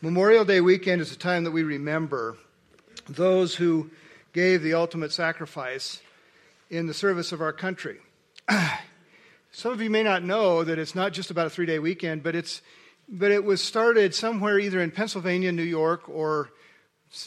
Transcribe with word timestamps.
Memorial 0.00 0.44
Day 0.44 0.60
weekend 0.60 1.02
is 1.02 1.10
a 1.10 1.18
time 1.18 1.42
that 1.42 1.50
we 1.50 1.64
remember 1.64 2.36
those 3.08 3.56
who 3.56 3.90
gave 4.32 4.62
the 4.62 4.74
ultimate 4.74 5.10
sacrifice 5.10 6.00
in 6.70 6.86
the 6.86 6.94
service 6.94 7.32
of 7.32 7.40
our 7.40 7.52
country. 7.52 7.98
Some 9.50 9.72
of 9.72 9.82
you 9.82 9.90
may 9.90 10.04
not 10.04 10.22
know 10.22 10.62
that 10.62 10.78
it's 10.78 10.94
not 10.94 11.12
just 11.12 11.32
about 11.32 11.48
a 11.48 11.50
three 11.50 11.66
day 11.66 11.80
weekend, 11.80 12.22
but, 12.22 12.36
it's, 12.36 12.62
but 13.08 13.32
it 13.32 13.42
was 13.42 13.60
started 13.60 14.14
somewhere 14.14 14.60
either 14.60 14.80
in 14.80 14.92
Pennsylvania, 14.92 15.50
New 15.50 15.64
York, 15.64 16.08
or 16.08 16.50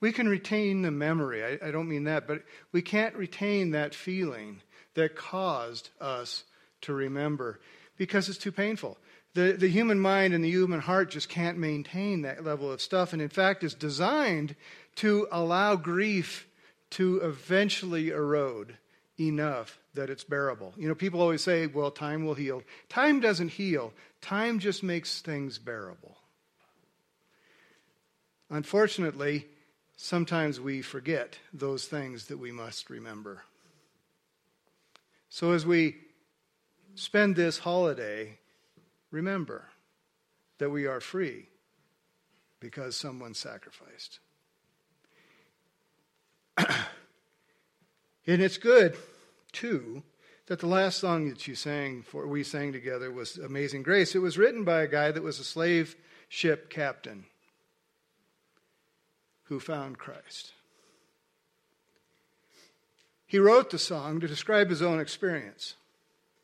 We 0.00 0.12
can 0.12 0.28
retain 0.28 0.80
the 0.80 0.90
memory, 0.90 1.44
I, 1.44 1.68
I 1.68 1.70
don't 1.70 1.88
mean 1.88 2.04
that, 2.04 2.26
but 2.26 2.42
we 2.72 2.80
can't 2.80 3.14
retain 3.16 3.72
that 3.72 3.94
feeling 3.94 4.62
that 4.94 5.14
caused 5.14 5.90
us 6.00 6.44
to 6.82 6.94
remember 6.94 7.60
because 7.98 8.30
it's 8.30 8.38
too 8.38 8.52
painful. 8.52 8.96
The, 9.34 9.52
the 9.52 9.68
human 9.68 10.00
mind 10.00 10.34
and 10.34 10.42
the 10.42 10.50
human 10.50 10.80
heart 10.80 11.10
just 11.10 11.28
can't 11.28 11.56
maintain 11.56 12.22
that 12.22 12.44
level 12.44 12.70
of 12.72 12.80
stuff, 12.80 13.12
and 13.12 13.22
in 13.22 13.28
fact, 13.28 13.62
is 13.62 13.74
designed 13.74 14.56
to 14.96 15.28
allow 15.30 15.76
grief 15.76 16.48
to 16.90 17.18
eventually 17.18 18.10
erode 18.10 18.76
enough 19.20 19.78
that 19.94 20.10
it's 20.10 20.24
bearable. 20.24 20.74
You 20.76 20.88
know, 20.88 20.94
people 20.94 21.20
always 21.20 21.42
say, 21.42 21.66
well, 21.66 21.90
time 21.90 22.24
will 22.24 22.34
heal. 22.34 22.62
Time 22.88 23.20
doesn't 23.20 23.50
heal, 23.50 23.92
time 24.20 24.58
just 24.58 24.82
makes 24.82 25.20
things 25.20 25.58
bearable. 25.58 26.16
Unfortunately, 28.48 29.46
sometimes 29.96 30.60
we 30.60 30.82
forget 30.82 31.38
those 31.52 31.86
things 31.86 32.26
that 32.26 32.38
we 32.38 32.50
must 32.50 32.90
remember. 32.90 33.44
So 35.28 35.52
as 35.52 35.64
we 35.64 35.98
spend 36.96 37.36
this 37.36 37.58
holiday 37.58 38.39
remember 39.10 39.68
that 40.58 40.70
we 40.70 40.86
are 40.86 41.00
free 41.00 41.48
because 42.60 42.94
someone 42.94 43.34
sacrificed. 43.34 44.20
and 46.58 46.68
it's 48.26 48.58
good, 48.58 48.96
too, 49.52 50.02
that 50.46 50.60
the 50.60 50.66
last 50.66 50.98
song 50.98 51.28
that 51.28 51.48
you 51.48 51.54
sang 51.54 52.02
for 52.02 52.26
we 52.26 52.44
sang 52.44 52.72
together 52.72 53.10
was 53.10 53.38
Amazing 53.38 53.82
Grace. 53.82 54.14
It 54.14 54.18
was 54.18 54.38
written 54.38 54.64
by 54.64 54.82
a 54.82 54.88
guy 54.88 55.10
that 55.10 55.22
was 55.22 55.40
a 55.40 55.44
slave 55.44 55.96
ship 56.28 56.68
captain 56.68 57.24
who 59.44 59.58
found 59.58 59.98
Christ. 59.98 60.52
He 63.26 63.38
wrote 63.38 63.70
the 63.70 63.78
song 63.78 64.20
to 64.20 64.28
describe 64.28 64.70
his 64.70 64.82
own 64.82 65.00
experience, 65.00 65.76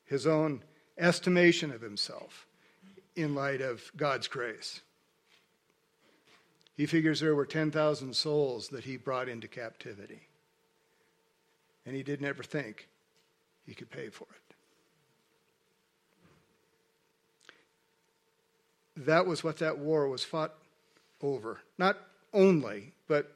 his 0.05 0.27
own 0.27 0.63
estimation 0.97 1.71
of 1.71 1.83
himself 1.83 2.46
in 3.17 3.35
light 3.35 3.63
of 3.63 3.91
God's 3.97 4.29
grace. 4.29 4.83
He 6.77 6.85
figures 6.85 7.21
there 7.21 7.35
were 7.35 7.47
10,000 7.47 8.15
souls 8.15 8.69
that 8.69 8.85
he 8.85 8.99
brought 8.99 9.29
into 9.29 9.49
captivity. 9.49 10.29
And 11.87 11.97
he 11.97 12.03
didn't 12.03 12.27
ever 12.27 12.43
think 12.43 12.89
he 13.65 13.75
could 13.75 13.91
pay 13.91 14.11
for 14.11 14.27
it. 14.31 14.55
That 19.07 19.27
was 19.27 19.43
what 19.43 19.59
that 19.59 19.79
war 19.79 20.09
was 20.09 20.23
fought 20.23 20.55
over. 21.23 21.61
Not 21.79 21.97
only, 22.33 22.93
but 23.09 23.33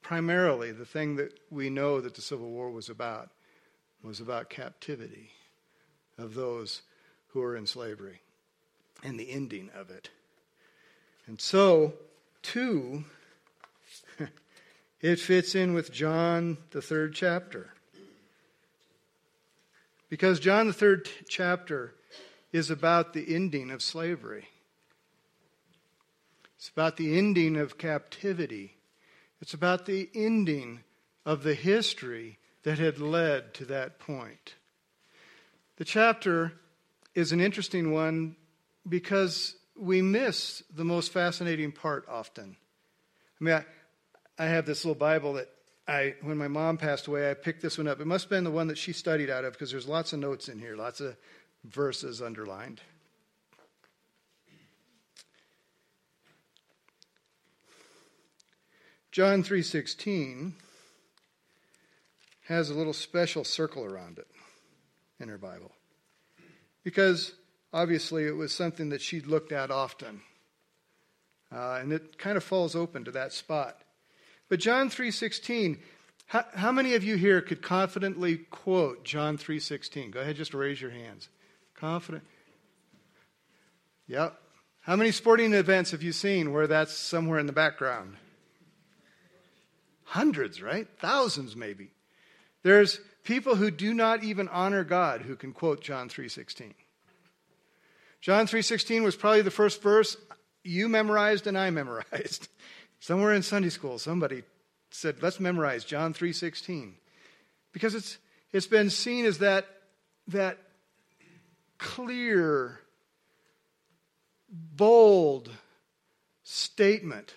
primarily 0.00 0.72
the 0.72 0.84
thing 0.84 1.16
that 1.16 1.38
we 1.50 1.70
know 1.70 2.00
that 2.00 2.14
the 2.14 2.22
Civil 2.22 2.50
War 2.50 2.70
was 2.70 2.88
about 2.88 3.30
was 4.02 4.20
about 4.20 4.50
captivity 4.50 5.30
of 6.18 6.34
those 6.34 6.82
who 7.28 7.40
were 7.40 7.56
in 7.56 7.66
slavery 7.66 8.21
and 9.02 9.18
the 9.18 9.30
ending 9.30 9.70
of 9.74 9.90
it. 9.90 10.10
And 11.26 11.40
so, 11.40 11.94
too, 12.42 13.04
it 15.00 15.20
fits 15.20 15.54
in 15.54 15.74
with 15.74 15.92
John, 15.92 16.58
the 16.70 16.82
third 16.82 17.14
chapter. 17.14 17.72
Because 20.08 20.40
John, 20.40 20.66
the 20.66 20.72
third 20.72 21.08
chapter, 21.28 21.94
is 22.52 22.70
about 22.70 23.12
the 23.12 23.34
ending 23.34 23.70
of 23.70 23.82
slavery. 23.82 24.48
It's 26.56 26.68
about 26.68 26.96
the 26.96 27.16
ending 27.16 27.56
of 27.56 27.78
captivity. 27.78 28.76
It's 29.40 29.54
about 29.54 29.86
the 29.86 30.08
ending 30.14 30.80
of 31.24 31.42
the 31.42 31.54
history 31.54 32.38
that 32.62 32.78
had 32.78 32.98
led 32.98 33.54
to 33.54 33.64
that 33.64 33.98
point. 33.98 34.54
The 35.76 35.84
chapter 35.84 36.52
is 37.14 37.32
an 37.32 37.40
interesting 37.40 37.92
one 37.92 38.36
because 38.88 39.56
we 39.76 40.02
miss 40.02 40.62
the 40.74 40.84
most 40.84 41.12
fascinating 41.12 41.72
part 41.72 42.04
often. 42.08 42.56
I 43.40 43.44
mean, 43.44 43.54
I, 43.54 43.64
I 44.38 44.46
have 44.46 44.66
this 44.66 44.84
little 44.84 44.98
Bible 44.98 45.34
that 45.34 45.48
I, 45.86 46.14
when 46.22 46.38
my 46.38 46.48
mom 46.48 46.78
passed 46.78 47.06
away, 47.06 47.30
I 47.30 47.34
picked 47.34 47.62
this 47.62 47.78
one 47.78 47.88
up. 47.88 48.00
It 48.00 48.06
must 48.06 48.24
have 48.24 48.30
been 48.30 48.44
the 48.44 48.50
one 48.50 48.68
that 48.68 48.78
she 48.78 48.92
studied 48.92 49.30
out 49.30 49.44
of 49.44 49.52
because 49.52 49.70
there's 49.70 49.88
lots 49.88 50.12
of 50.12 50.20
notes 50.20 50.48
in 50.48 50.58
here, 50.58 50.76
lots 50.76 51.00
of 51.00 51.16
verses 51.64 52.22
underlined. 52.22 52.80
John 59.10 59.42
3:16 59.42 60.54
has 62.46 62.70
a 62.70 62.74
little 62.74 62.94
special 62.94 63.44
circle 63.44 63.84
around 63.84 64.18
it 64.18 64.26
in 65.20 65.28
her 65.28 65.38
Bible. 65.38 65.72
Because 66.82 67.34
obviously 67.72 68.26
it 68.26 68.36
was 68.36 68.52
something 68.52 68.90
that 68.90 69.00
she'd 69.00 69.26
looked 69.26 69.52
at 69.52 69.70
often. 69.70 70.22
Uh, 71.50 71.78
and 71.80 71.92
it 71.92 72.18
kind 72.18 72.36
of 72.36 72.44
falls 72.44 72.74
open 72.74 73.04
to 73.04 73.10
that 73.12 73.32
spot. 73.32 73.82
But 74.48 74.60
John 74.60 74.88
3:16, 74.88 75.78
how, 76.26 76.44
how 76.54 76.72
many 76.72 76.94
of 76.94 77.04
you 77.04 77.16
here 77.16 77.40
could 77.40 77.62
confidently 77.62 78.38
quote 78.38 79.04
John 79.04 79.36
3:16? 79.36 80.10
Go 80.10 80.20
ahead, 80.20 80.36
just 80.36 80.54
raise 80.54 80.80
your 80.80 80.90
hands. 80.90 81.28
Confident. 81.74 82.24
Yep. 84.06 84.38
How 84.80 84.96
many 84.96 85.12
sporting 85.12 85.52
events 85.52 85.92
have 85.92 86.02
you 86.02 86.12
seen 86.12 86.52
where 86.52 86.66
that's 86.66 86.92
somewhere 86.92 87.38
in 87.38 87.46
the 87.46 87.52
background? 87.52 88.16
Hundreds, 90.04 90.60
right? 90.60 90.88
Thousands 90.98 91.54
maybe. 91.54 91.90
There's 92.62 93.00
people 93.24 93.56
who 93.56 93.70
do 93.70 93.94
not 93.94 94.24
even 94.24 94.48
honor 94.48 94.84
God 94.84 95.22
who 95.22 95.36
can 95.36 95.52
quote 95.52 95.80
John 95.80 96.08
3:16. 96.08 96.74
John 98.22 98.46
3:16 98.46 99.02
was 99.02 99.16
probably 99.16 99.42
the 99.42 99.50
first 99.50 99.82
verse 99.82 100.16
you 100.62 100.88
memorized 100.88 101.48
and 101.48 101.58
I 101.58 101.70
memorized. 101.70 102.48
Somewhere 103.00 103.34
in 103.34 103.42
Sunday 103.42 103.68
school 103.68 103.98
somebody 103.98 104.44
said, 104.90 105.20
"Let's 105.20 105.40
memorize 105.40 105.84
John 105.84 106.14
3:16." 106.14 106.94
Because 107.72 107.96
it's 107.96 108.18
it's 108.52 108.68
been 108.68 108.90
seen 108.90 109.24
as 109.24 109.38
that 109.38 109.66
that 110.28 110.58
clear 111.78 112.78
bold 114.48 115.50
statement 116.44 117.34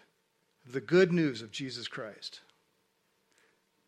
of 0.68 0.74
the 0.74 0.82
good 0.82 1.12
news 1.12 1.42
of 1.42 1.52
Jesus 1.52 1.88
Christ. 1.88 2.42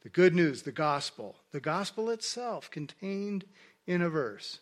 The 0.02 0.10
good 0.10 0.34
news, 0.34 0.64
the 0.64 0.72
gospel, 0.72 1.36
the 1.52 1.60
gospel 1.60 2.10
itself 2.10 2.72
contained 2.72 3.46
in 3.86 4.02
a 4.02 4.10
verse. 4.10 4.62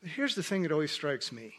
But 0.00 0.10
here's 0.10 0.34
the 0.34 0.42
thing 0.42 0.62
that 0.62 0.72
always 0.72 0.92
strikes 0.92 1.30
me 1.30 1.54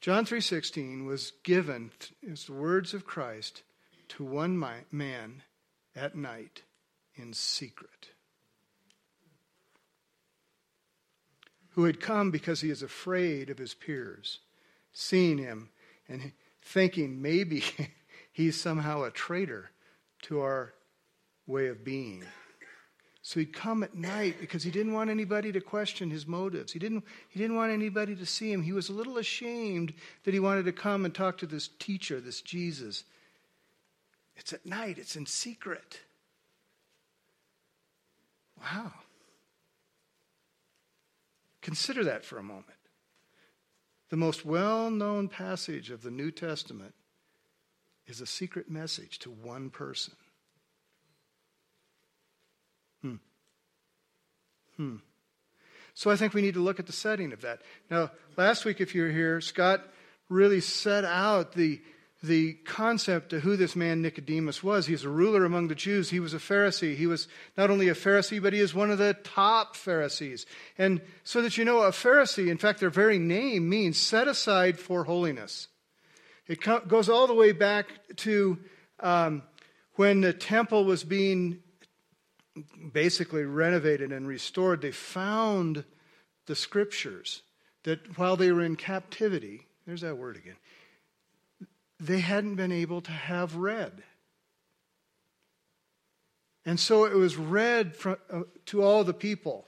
John 0.00 0.26
3:16 0.26 1.06
was 1.06 1.32
given 1.44 1.92
as 2.28 2.46
the 2.46 2.52
words 2.52 2.92
of 2.92 3.06
Christ 3.06 3.62
to 4.08 4.24
one 4.24 4.58
man 4.90 5.42
at 5.94 6.16
night 6.16 6.62
in 7.14 7.32
secret. 7.32 8.10
Who 11.70 11.84
had 11.84 12.00
come 12.00 12.30
because 12.30 12.60
he 12.60 12.68
is 12.68 12.82
afraid 12.82 13.48
of 13.48 13.58
his 13.58 13.74
peers, 13.74 14.40
seeing 14.92 15.38
him 15.38 15.70
and 16.08 16.32
thinking 16.60 17.22
maybe 17.22 17.62
he's 18.32 18.60
somehow 18.60 19.04
a 19.04 19.10
traitor 19.10 19.70
to 20.22 20.40
our 20.40 20.74
way 21.46 21.68
of 21.68 21.84
being. 21.84 22.24
So 23.24 23.38
he'd 23.38 23.52
come 23.52 23.84
at 23.84 23.94
night 23.94 24.36
because 24.40 24.64
he 24.64 24.72
didn't 24.72 24.94
want 24.94 25.08
anybody 25.08 25.52
to 25.52 25.60
question 25.60 26.10
his 26.10 26.26
motives. 26.26 26.72
He 26.72 26.80
didn't, 26.80 27.04
he 27.28 27.38
didn't 27.38 27.54
want 27.54 27.70
anybody 27.70 28.16
to 28.16 28.26
see 28.26 28.52
him. 28.52 28.62
He 28.62 28.72
was 28.72 28.88
a 28.88 28.92
little 28.92 29.18
ashamed 29.18 29.94
that 30.24 30.34
he 30.34 30.40
wanted 30.40 30.64
to 30.64 30.72
come 30.72 31.04
and 31.04 31.14
talk 31.14 31.38
to 31.38 31.46
this 31.46 31.68
teacher, 31.78 32.20
this 32.20 32.42
Jesus. 32.42 33.04
It's 34.36 34.52
at 34.52 34.66
night, 34.66 34.98
it's 34.98 35.14
in 35.14 35.26
secret. 35.26 36.00
Wow. 38.60 38.92
Consider 41.60 42.02
that 42.04 42.24
for 42.24 42.38
a 42.38 42.42
moment. 42.42 42.66
The 44.10 44.16
most 44.16 44.44
well 44.44 44.90
known 44.90 45.28
passage 45.28 45.90
of 45.90 46.02
the 46.02 46.10
New 46.10 46.32
Testament 46.32 46.94
is 48.08 48.20
a 48.20 48.26
secret 48.26 48.68
message 48.68 49.20
to 49.20 49.30
one 49.30 49.70
person. 49.70 50.14
Hmm. 53.02 53.14
Hmm. 54.76 54.96
So 55.94 56.10
I 56.10 56.16
think 56.16 56.32
we 56.32 56.42
need 56.42 56.54
to 56.54 56.60
look 56.60 56.80
at 56.80 56.86
the 56.86 56.92
setting 56.92 57.32
of 57.32 57.42
that. 57.42 57.60
Now, 57.90 58.10
last 58.36 58.64
week, 58.64 58.80
if 58.80 58.94
you 58.94 59.02
were 59.02 59.10
here, 59.10 59.40
Scott 59.40 59.82
really 60.28 60.60
set 60.60 61.04
out 61.04 61.52
the, 61.52 61.82
the 62.22 62.54
concept 62.64 63.34
of 63.34 63.42
who 63.42 63.56
this 63.56 63.76
man 63.76 64.00
Nicodemus 64.00 64.62
was. 64.62 64.86
He's 64.86 65.04
a 65.04 65.10
ruler 65.10 65.44
among 65.44 65.68
the 65.68 65.74
Jews. 65.74 66.08
He 66.08 66.20
was 66.20 66.32
a 66.32 66.38
Pharisee. 66.38 66.96
He 66.96 67.06
was 67.06 67.28
not 67.58 67.68
only 67.68 67.88
a 67.88 67.94
Pharisee, 67.94 68.42
but 68.42 68.54
he 68.54 68.60
is 68.60 68.74
one 68.74 68.90
of 68.90 68.98
the 68.98 69.12
top 69.12 69.76
Pharisees. 69.76 70.46
And 70.78 71.02
so 71.24 71.42
that 71.42 71.58
you 71.58 71.64
know, 71.64 71.82
a 71.82 71.90
Pharisee, 71.90 72.48
in 72.48 72.58
fact, 72.58 72.80
their 72.80 72.90
very 72.90 73.18
name 73.18 73.68
means 73.68 73.98
set 73.98 74.28
aside 74.28 74.78
for 74.78 75.04
holiness. 75.04 75.68
It 76.48 76.60
goes 76.88 77.08
all 77.08 77.26
the 77.26 77.34
way 77.34 77.52
back 77.52 77.86
to 78.16 78.58
um, 79.00 79.42
when 79.94 80.22
the 80.22 80.32
temple 80.32 80.84
was 80.84 81.04
being 81.04 81.60
basically 82.92 83.44
renovated 83.44 84.12
and 84.12 84.26
restored, 84.26 84.80
they 84.80 84.92
found 84.92 85.84
the 86.46 86.54
scriptures 86.54 87.42
that 87.84 88.18
while 88.18 88.36
they 88.36 88.52
were 88.52 88.62
in 88.62 88.76
captivity, 88.76 89.66
there's 89.86 90.02
that 90.02 90.18
word 90.18 90.36
again, 90.36 90.56
they 91.98 92.20
hadn't 92.20 92.56
been 92.56 92.72
able 92.72 93.00
to 93.00 93.12
have 93.12 93.56
read. 93.56 94.02
And 96.64 96.78
so 96.78 97.04
it 97.04 97.14
was 97.14 97.36
read 97.36 97.96
from, 97.96 98.16
uh, 98.30 98.42
to 98.66 98.82
all 98.82 99.02
the 99.02 99.14
people, 99.14 99.66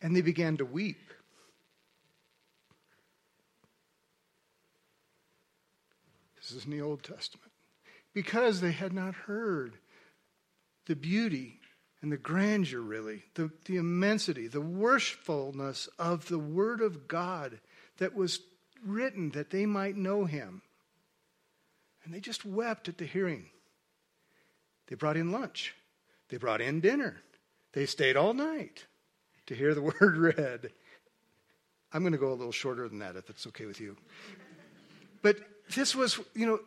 and 0.00 0.16
they 0.16 0.22
began 0.22 0.56
to 0.58 0.64
weep. 0.64 1.12
This 6.36 6.52
is 6.52 6.64
in 6.64 6.70
the 6.70 6.80
Old 6.80 7.02
Testament. 7.02 7.52
Because 8.14 8.60
they 8.60 8.72
had 8.72 8.92
not 8.92 9.14
heard 9.14 9.78
the 10.86 10.96
beauty 10.96 11.61
and 12.02 12.10
the 12.10 12.16
grandeur, 12.16 12.80
really, 12.80 13.22
the, 13.34 13.50
the 13.64 13.76
immensity, 13.76 14.48
the 14.48 14.60
worshipfulness 14.60 15.88
of 16.00 16.28
the 16.28 16.38
Word 16.38 16.80
of 16.80 17.06
God 17.06 17.60
that 17.98 18.14
was 18.14 18.40
written 18.84 19.30
that 19.30 19.50
they 19.50 19.66
might 19.66 19.96
know 19.96 20.24
Him. 20.24 20.62
And 22.04 22.12
they 22.12 22.18
just 22.18 22.44
wept 22.44 22.88
at 22.88 22.98
the 22.98 23.04
hearing. 23.04 23.46
They 24.88 24.96
brought 24.96 25.16
in 25.16 25.30
lunch, 25.30 25.74
they 26.28 26.36
brought 26.36 26.60
in 26.60 26.80
dinner, 26.80 27.22
they 27.72 27.86
stayed 27.86 28.16
all 28.16 28.34
night 28.34 28.84
to 29.46 29.54
hear 29.54 29.72
the 29.72 29.82
Word 30.00 30.16
read. 30.16 30.72
I'm 31.92 32.02
going 32.02 32.12
to 32.12 32.18
go 32.18 32.32
a 32.32 32.34
little 32.34 32.52
shorter 32.52 32.88
than 32.88 32.98
that 32.98 33.16
if 33.16 33.30
it's 33.30 33.46
okay 33.48 33.66
with 33.66 33.80
you. 33.80 33.96
But 35.20 35.36
this 35.74 35.94
was, 35.94 36.18
you 36.34 36.46
know, 36.46 36.58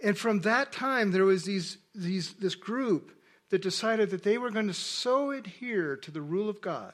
and 0.00 0.16
from 0.16 0.42
that 0.42 0.70
time 0.70 1.10
there 1.10 1.24
was 1.24 1.44
these, 1.44 1.78
these, 1.94 2.34
this 2.34 2.54
group 2.54 3.10
that 3.54 3.62
decided 3.62 4.10
that 4.10 4.24
they 4.24 4.36
were 4.36 4.50
going 4.50 4.66
to 4.66 4.74
so 4.74 5.30
adhere 5.30 5.94
to 5.94 6.10
the 6.10 6.20
rule 6.20 6.48
of 6.48 6.60
God, 6.60 6.92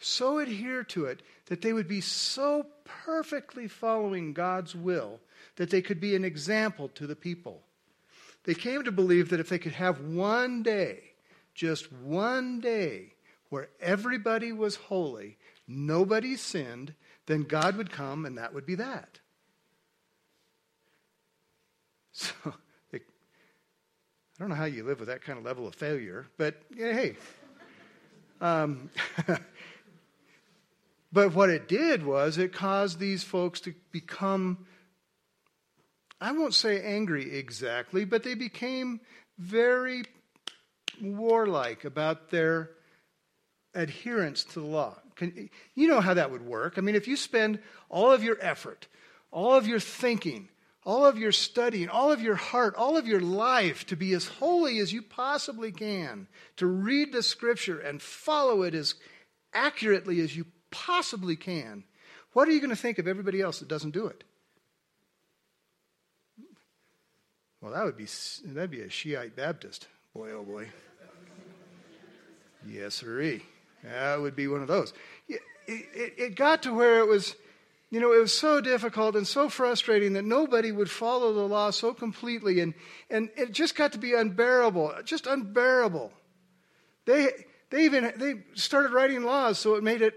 so 0.00 0.38
adhere 0.40 0.82
to 0.82 1.04
it, 1.04 1.22
that 1.46 1.62
they 1.62 1.72
would 1.72 1.86
be 1.86 2.00
so 2.00 2.66
perfectly 2.84 3.68
following 3.68 4.32
God's 4.32 4.74
will 4.74 5.20
that 5.54 5.70
they 5.70 5.80
could 5.80 6.00
be 6.00 6.16
an 6.16 6.24
example 6.24 6.88
to 6.96 7.06
the 7.06 7.14
people. 7.14 7.62
They 8.42 8.54
came 8.54 8.82
to 8.82 8.90
believe 8.90 9.28
that 9.28 9.38
if 9.38 9.48
they 9.48 9.60
could 9.60 9.74
have 9.74 10.00
one 10.00 10.64
day, 10.64 11.12
just 11.54 11.92
one 11.92 12.58
day, 12.58 13.12
where 13.50 13.68
everybody 13.80 14.50
was 14.50 14.74
holy, 14.74 15.36
nobody 15.68 16.34
sinned, 16.34 16.92
then 17.26 17.44
God 17.44 17.76
would 17.76 17.92
come 17.92 18.26
and 18.26 18.36
that 18.36 18.52
would 18.52 18.66
be 18.66 18.74
that. 18.74 19.20
So 22.12 22.54
I 24.38 24.42
don't 24.42 24.50
know 24.50 24.56
how 24.56 24.66
you 24.66 24.84
live 24.84 25.00
with 25.00 25.08
that 25.08 25.22
kind 25.22 25.38
of 25.38 25.44
level 25.44 25.66
of 25.66 25.74
failure, 25.74 26.26
but 26.36 26.56
hey. 26.76 27.16
Um, 28.38 28.90
but 31.10 31.32
what 31.32 31.48
it 31.48 31.68
did 31.68 32.04
was 32.04 32.36
it 32.36 32.52
caused 32.52 32.98
these 32.98 33.24
folks 33.24 33.60
to 33.60 33.72
become, 33.92 34.66
I 36.20 36.32
won't 36.32 36.52
say 36.52 36.82
angry 36.82 37.34
exactly, 37.34 38.04
but 38.04 38.24
they 38.24 38.34
became 38.34 39.00
very 39.38 40.02
warlike 41.00 41.86
about 41.86 42.28
their 42.28 42.72
adherence 43.74 44.44
to 44.44 44.60
the 44.60 44.66
law. 44.66 44.98
Can, 45.14 45.48
you 45.74 45.88
know 45.88 46.02
how 46.02 46.12
that 46.12 46.30
would 46.30 46.44
work. 46.44 46.74
I 46.76 46.82
mean, 46.82 46.94
if 46.94 47.08
you 47.08 47.16
spend 47.16 47.58
all 47.88 48.12
of 48.12 48.22
your 48.22 48.36
effort, 48.42 48.86
all 49.30 49.54
of 49.54 49.66
your 49.66 49.80
thinking, 49.80 50.50
all 50.86 51.04
of 51.04 51.18
your 51.18 51.32
studying, 51.32 51.88
all 51.88 52.12
of 52.12 52.22
your 52.22 52.36
heart, 52.36 52.76
all 52.76 52.96
of 52.96 53.08
your 53.08 53.20
life 53.20 53.84
to 53.86 53.96
be 53.96 54.14
as 54.14 54.26
holy 54.26 54.78
as 54.78 54.92
you 54.92 55.02
possibly 55.02 55.72
can, 55.72 56.28
to 56.56 56.66
read 56.66 57.12
the 57.12 57.24
scripture 57.24 57.80
and 57.80 58.00
follow 58.00 58.62
it 58.62 58.72
as 58.72 58.94
accurately 59.52 60.20
as 60.20 60.36
you 60.36 60.46
possibly 60.70 61.34
can, 61.34 61.82
what 62.34 62.46
are 62.46 62.52
you 62.52 62.60
going 62.60 62.70
to 62.70 62.76
think 62.76 62.98
of 62.98 63.08
everybody 63.08 63.40
else 63.40 63.58
that 63.58 63.68
doesn't 63.68 63.90
do 63.90 64.06
it? 64.06 64.22
Well, 67.60 67.72
that 67.72 67.84
would 67.84 67.96
be 67.96 68.06
that'd 68.44 68.70
be 68.70 68.82
a 68.82 68.88
Shiite 68.88 69.34
Baptist. 69.34 69.88
Boy, 70.14 70.30
oh 70.30 70.44
boy. 70.44 70.68
yes, 72.64 72.94
sirree. 72.94 73.42
That 73.82 74.20
would 74.20 74.36
be 74.36 74.46
one 74.46 74.62
of 74.62 74.68
those. 74.68 74.92
It, 75.28 75.40
it, 75.66 76.14
it 76.16 76.34
got 76.36 76.62
to 76.62 76.72
where 76.72 77.00
it 77.00 77.08
was 77.08 77.34
you 77.96 78.02
know, 78.02 78.12
it 78.12 78.20
was 78.20 78.38
so 78.38 78.60
difficult 78.60 79.16
and 79.16 79.26
so 79.26 79.48
frustrating 79.48 80.12
that 80.12 80.24
nobody 80.26 80.70
would 80.70 80.90
follow 80.90 81.32
the 81.32 81.48
law 81.48 81.70
so 81.70 81.94
completely, 81.94 82.60
and, 82.60 82.74
and 83.08 83.30
it 83.38 83.52
just 83.52 83.74
got 83.74 83.92
to 83.92 83.98
be 83.98 84.12
unbearable, 84.12 84.92
just 85.02 85.26
unbearable. 85.26 86.12
They, 87.06 87.30
they 87.70 87.86
even 87.86 88.12
they 88.18 88.34
started 88.52 88.92
writing 88.92 89.22
laws 89.22 89.58
so 89.58 89.76
it 89.76 89.82
made 89.82 90.02
it, 90.02 90.12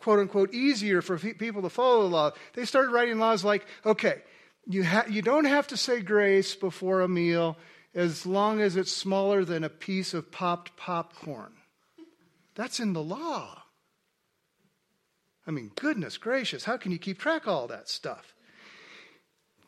quote 0.00 0.18
unquote, 0.18 0.52
easier 0.52 1.02
for 1.02 1.18
people 1.18 1.62
to 1.62 1.70
follow 1.70 2.02
the 2.02 2.08
law. 2.08 2.32
They 2.54 2.64
started 2.64 2.90
writing 2.90 3.20
laws 3.20 3.44
like, 3.44 3.64
okay, 3.86 4.22
you, 4.66 4.82
ha- 4.82 5.06
you 5.08 5.22
don't 5.22 5.44
have 5.44 5.68
to 5.68 5.76
say 5.76 6.00
grace 6.00 6.56
before 6.56 7.00
a 7.00 7.08
meal 7.08 7.56
as 7.94 8.26
long 8.26 8.60
as 8.60 8.74
it's 8.74 8.90
smaller 8.90 9.44
than 9.44 9.62
a 9.62 9.68
piece 9.68 10.14
of 10.14 10.32
popped 10.32 10.76
popcorn. 10.76 11.52
That's 12.56 12.80
in 12.80 12.92
the 12.92 13.04
law. 13.04 13.62
I 15.46 15.50
mean, 15.50 15.72
goodness 15.74 16.18
gracious, 16.18 16.64
how 16.64 16.76
can 16.76 16.92
you 16.92 16.98
keep 16.98 17.18
track 17.18 17.42
of 17.42 17.48
all 17.48 17.66
that 17.68 17.88
stuff? 17.88 18.34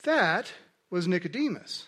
That 0.04 0.52
was 0.90 1.08
Nicodemus. 1.08 1.86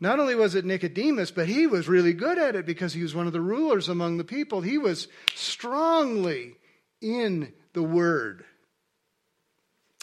Not 0.00 0.18
only 0.18 0.34
was 0.34 0.54
it 0.54 0.64
Nicodemus, 0.64 1.30
but 1.30 1.46
he 1.46 1.66
was 1.66 1.88
really 1.88 2.12
good 2.12 2.38
at 2.38 2.56
it 2.56 2.66
because 2.66 2.92
he 2.92 3.02
was 3.02 3.14
one 3.14 3.26
of 3.26 3.32
the 3.32 3.40
rulers 3.40 3.88
among 3.88 4.16
the 4.16 4.24
people. 4.24 4.60
He 4.60 4.78
was 4.78 5.06
strongly 5.34 6.54
in 7.00 7.52
the 7.72 7.82
Word. 7.82 8.44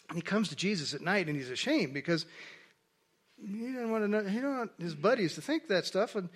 And 0.08 0.18
he 0.18 0.22
comes 0.22 0.50
to 0.50 0.56
Jesus 0.56 0.94
at 0.94 1.02
night 1.02 1.28
and 1.28 1.36
he's 1.36 1.50
ashamed 1.50 1.94
because 1.94 2.26
he 3.38 3.60
didn't 3.60 3.92
want 3.92 4.04
to 4.04 4.08
know, 4.08 4.24
he 4.24 4.36
didn't 4.36 4.58
want 4.58 4.72
his 4.80 4.96
buddies 4.96 5.36
to 5.36 5.42
think 5.42 5.68
that 5.68 5.86
stuff. 5.86 6.16
And, 6.16 6.30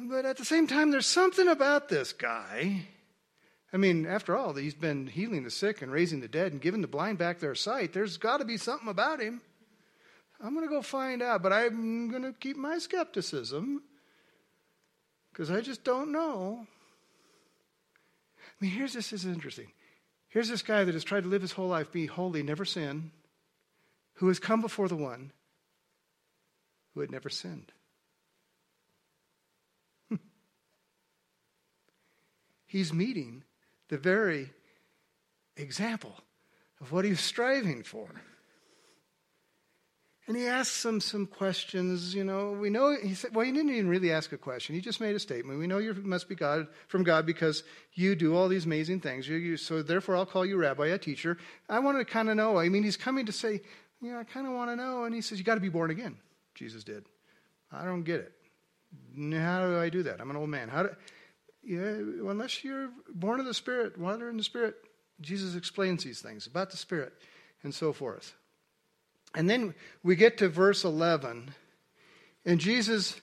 but 0.00 0.24
at 0.24 0.36
the 0.36 0.44
same 0.44 0.66
time, 0.66 0.90
there's 0.90 1.06
something 1.06 1.48
about 1.48 1.88
this 1.88 2.12
guy 2.12 2.86
I 3.74 3.76
mean, 3.76 4.06
after 4.06 4.36
all, 4.36 4.54
he's 4.54 4.72
been 4.72 5.08
healing 5.08 5.42
the 5.42 5.50
sick 5.50 5.82
and 5.82 5.90
raising 5.90 6.20
the 6.20 6.28
dead 6.28 6.52
and 6.52 6.60
giving 6.60 6.80
the 6.80 6.86
blind 6.86 7.18
back 7.18 7.40
their 7.40 7.56
sight. 7.56 7.92
There's 7.92 8.16
got 8.16 8.36
to 8.36 8.44
be 8.44 8.56
something 8.56 8.88
about 8.88 9.20
him. 9.20 9.40
I'm 10.40 10.54
going 10.54 10.64
to 10.64 10.72
go 10.72 10.80
find 10.80 11.20
out, 11.20 11.42
but 11.42 11.52
I'm 11.52 12.08
going 12.08 12.22
to 12.22 12.32
keep 12.32 12.56
my 12.56 12.78
skepticism 12.78 13.82
because 15.32 15.50
I 15.50 15.60
just 15.60 15.82
don't 15.82 16.12
know. 16.12 16.68
I 18.38 18.52
mean, 18.60 18.70
here's 18.70 18.92
this 18.92 19.12
is 19.12 19.24
interesting. 19.24 19.72
Here's 20.28 20.48
this 20.48 20.62
guy 20.62 20.84
that 20.84 20.94
has 20.94 21.02
tried 21.02 21.24
to 21.24 21.28
live 21.28 21.42
his 21.42 21.52
whole 21.52 21.68
life, 21.68 21.90
be 21.90 22.06
holy, 22.06 22.44
never 22.44 22.64
sin, 22.64 23.10
who 24.14 24.28
has 24.28 24.38
come 24.38 24.60
before 24.60 24.86
the 24.86 24.94
one 24.94 25.32
who 26.94 27.00
had 27.00 27.10
never 27.10 27.28
sinned. 27.28 27.72
He's 32.66 32.92
meeting 32.92 33.42
the 33.94 33.98
very 33.98 34.50
example 35.56 36.16
of 36.80 36.90
what 36.90 37.04
he 37.04 37.10
was 37.12 37.20
striving 37.20 37.84
for. 37.84 38.08
And 40.26 40.36
he 40.36 40.46
asks 40.46 40.84
him 40.84 41.00
some 41.00 41.26
questions. 41.26 42.12
You 42.12 42.24
know, 42.24 42.50
we 42.50 42.70
know 42.70 42.96
he 43.00 43.14
said, 43.14 43.32
well, 43.36 43.46
he 43.46 43.52
didn't 43.52 43.70
even 43.70 43.88
really 43.88 44.10
ask 44.10 44.32
a 44.32 44.36
question. 44.36 44.74
He 44.74 44.80
just 44.80 45.00
made 45.00 45.14
a 45.14 45.20
statement. 45.20 45.60
We 45.60 45.68
know 45.68 45.78
you 45.78 45.94
must 45.94 46.28
be 46.28 46.34
God 46.34 46.66
from 46.88 47.04
God 47.04 47.24
because 47.24 47.62
you 47.92 48.16
do 48.16 48.34
all 48.34 48.48
these 48.48 48.66
amazing 48.66 48.98
things. 48.98 49.28
You, 49.28 49.36
you, 49.36 49.56
so 49.56 49.80
therefore, 49.80 50.16
I'll 50.16 50.26
call 50.26 50.44
you 50.44 50.56
rabbi, 50.56 50.88
a 50.88 50.98
teacher. 50.98 51.38
I 51.68 51.78
want 51.78 51.96
to 51.98 52.04
kind 52.04 52.28
of 52.28 52.34
know. 52.34 52.58
I 52.58 52.68
mean, 52.68 52.82
he's 52.82 52.96
coming 52.96 53.26
to 53.26 53.32
say, 53.32 53.60
yeah, 54.02 54.18
I 54.18 54.24
kind 54.24 54.48
of 54.48 54.54
want 54.54 54.72
to 54.72 54.76
know. 54.76 55.04
And 55.04 55.14
he 55.14 55.20
says, 55.20 55.38
you 55.38 55.44
got 55.44 55.54
to 55.54 55.60
be 55.60 55.68
born 55.68 55.92
again. 55.92 56.16
Jesus 56.56 56.82
did. 56.82 57.04
I 57.70 57.84
don't 57.84 58.02
get 58.02 58.20
it. 58.20 58.32
How 59.34 59.68
do 59.68 59.78
I 59.78 59.88
do 59.88 60.02
that? 60.02 60.20
I'm 60.20 60.30
an 60.30 60.36
old 60.36 60.50
man. 60.50 60.68
How 60.68 60.82
do? 60.82 60.88
Yeah, 61.66 61.80
unless 61.80 62.62
you're 62.62 62.90
born 63.08 63.40
of 63.40 63.46
the 63.46 63.54
Spirit, 63.54 63.98
water 63.98 64.28
in 64.28 64.36
the 64.36 64.42
Spirit. 64.42 64.76
Jesus 65.20 65.54
explains 65.54 66.04
these 66.04 66.20
things 66.20 66.46
about 66.46 66.70
the 66.70 66.76
Spirit 66.76 67.12
and 67.62 67.74
so 67.74 67.92
forth. 67.92 68.34
And 69.34 69.48
then 69.48 69.74
we 70.02 70.16
get 70.16 70.38
to 70.38 70.48
verse 70.48 70.84
11, 70.84 71.50
and 72.44 72.60
Jesus 72.60 73.20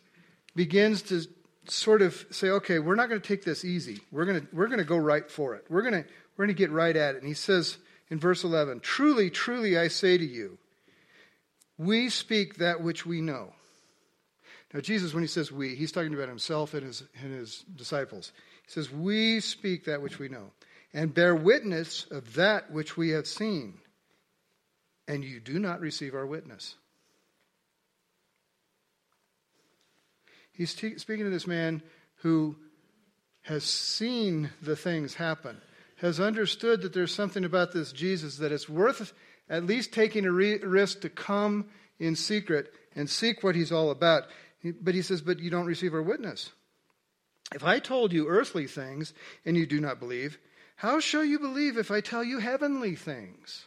begins 0.56 1.02
to 1.04 1.22
sort 1.68 2.02
of 2.02 2.26
say, 2.32 2.50
okay, 2.50 2.80
we're 2.80 2.96
not 2.96 3.08
going 3.08 3.22
to 3.22 3.28
take 3.28 3.44
this 3.44 3.64
easy. 3.64 4.02
We're 4.12 4.26
going 4.26 4.42
to, 4.42 4.48
we're 4.52 4.68
going 4.68 4.80
to 4.80 4.86
go 4.86 4.98
right 4.98 5.30
for 5.30 5.56
it. 5.56 5.66
We're 5.70 5.84
going, 5.84 6.04
to, 6.04 6.10
we're 6.36 6.46
going 6.46 6.56
to 6.56 6.60
get 6.60 6.72
right 6.72 6.96
at 6.96 7.16
it. 7.16 7.20
And 7.20 7.28
he 7.28 7.34
says 7.34 7.78
in 8.10 8.20
verse 8.20 8.44
11, 8.44 8.82
Truly, 8.82 9.30
truly, 9.30 9.78
I 9.78 9.88
say 9.88 10.18
to 10.18 10.26
you, 10.26 10.58
we 11.78 12.10
speak 12.10 12.56
that 12.56 12.82
which 12.82 13.06
we 13.06 13.22
know. 13.22 13.54
Now, 14.74 14.80
Jesus, 14.80 15.14
when 15.14 15.24
he 15.24 15.28
says 15.28 15.52
we, 15.52 15.76
he's 15.76 15.92
talking 15.92 16.14
about 16.14 16.30
himself 16.30 16.74
and 16.74 16.84
his, 16.84 17.04
and 17.22 17.34
his 17.34 17.66
disciples. 17.76 18.32
He 18.66 18.72
says, 18.72 18.92
We 18.92 19.40
speak 19.40 19.86
that 19.86 20.02
which 20.02 20.20
we 20.20 20.30
know, 20.30 20.52
and 20.94 21.14
bear 21.14 21.36
witness 21.36 22.06
of 22.10 22.36
that 22.36 22.72
which 22.72 22.96
we 22.96 23.10
have 23.10 23.28
seen 23.28 23.80
and 25.12 25.26
you 25.26 25.42
do 25.42 25.60
not 25.60 25.82
receive 25.82 26.16
our 26.16 26.26
witness. 26.26 26.76
He's 30.54 30.74
t- 30.74 30.98
speaking 30.98 31.26
to 31.26 31.30
this 31.32 31.48
man 31.48 31.82
who 32.18 32.56
has 33.42 33.66
seen 33.66 34.52
the 34.62 34.76
things 34.76 35.16
happen, 35.16 35.60
has 35.98 36.20
understood 36.22 36.82
that 36.82 36.94
there's 36.94 37.14
something 37.14 37.44
about 37.44 37.74
this 37.74 37.92
Jesus 37.92 38.38
that 38.38 38.54
it's 38.54 38.70
worth 38.70 39.12
at 39.50 39.66
least 39.66 39.92
taking 39.92 40.26
a 40.26 40.32
re- 40.32 40.60
risk 40.60 41.02
to 41.02 41.10
come 41.10 41.66
in 42.00 42.16
secret 42.16 42.72
and 42.96 43.10
seek 43.10 43.44
what 43.44 43.56
he's 43.56 43.72
all 43.72 43.92
about. 43.92 44.28
But 44.64 44.96
he 44.96 45.02
says, 45.02 45.22
But 45.22 45.40
you 45.40 45.50
don't 45.50 45.66
receive 45.66 45.94
our 45.94 46.02
witness. 46.02 46.52
If 47.54 47.64
I 47.64 47.80
told 47.80 48.14
you 48.14 48.28
earthly 48.28 48.68
things 48.68 49.14
and 49.46 49.58
you 49.58 49.66
do 49.66 49.82
not 49.82 50.00
believe, 50.00 50.38
how 50.76 51.00
shall 51.00 51.24
you 51.24 51.40
believe 51.40 51.78
if 51.78 51.92
I 51.92 52.02
tell 52.02 52.24
you 52.24 52.40
heavenly 52.40 52.96
things? 52.96 53.66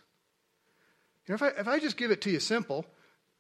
You 1.27 1.33
know, 1.33 1.35
if 1.37 1.43
I, 1.43 1.61
if 1.61 1.69
I 1.69 1.79
just 1.79 1.97
give 1.97 2.11
it 2.11 2.23
to 2.23 2.31
you 2.31 2.41
simple 2.41 2.87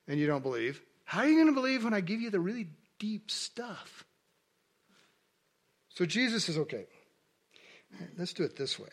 and 0.06 0.18
you 0.18 0.26
don't 0.26 0.42
believe, 0.42 0.82
how 1.04 1.20
are 1.20 1.28
you 1.28 1.36
going 1.36 1.46
to 1.46 1.52
believe 1.52 1.84
when 1.84 1.94
I 1.94 2.00
give 2.00 2.20
you 2.20 2.30
the 2.30 2.40
really 2.40 2.68
deep 2.98 3.30
stuff? 3.30 4.04
So 5.90 6.04
Jesus 6.04 6.44
says, 6.44 6.58
okay, 6.58 6.86
let's 8.18 8.32
do 8.32 8.42
it 8.42 8.56
this 8.56 8.78
way. 8.78 8.88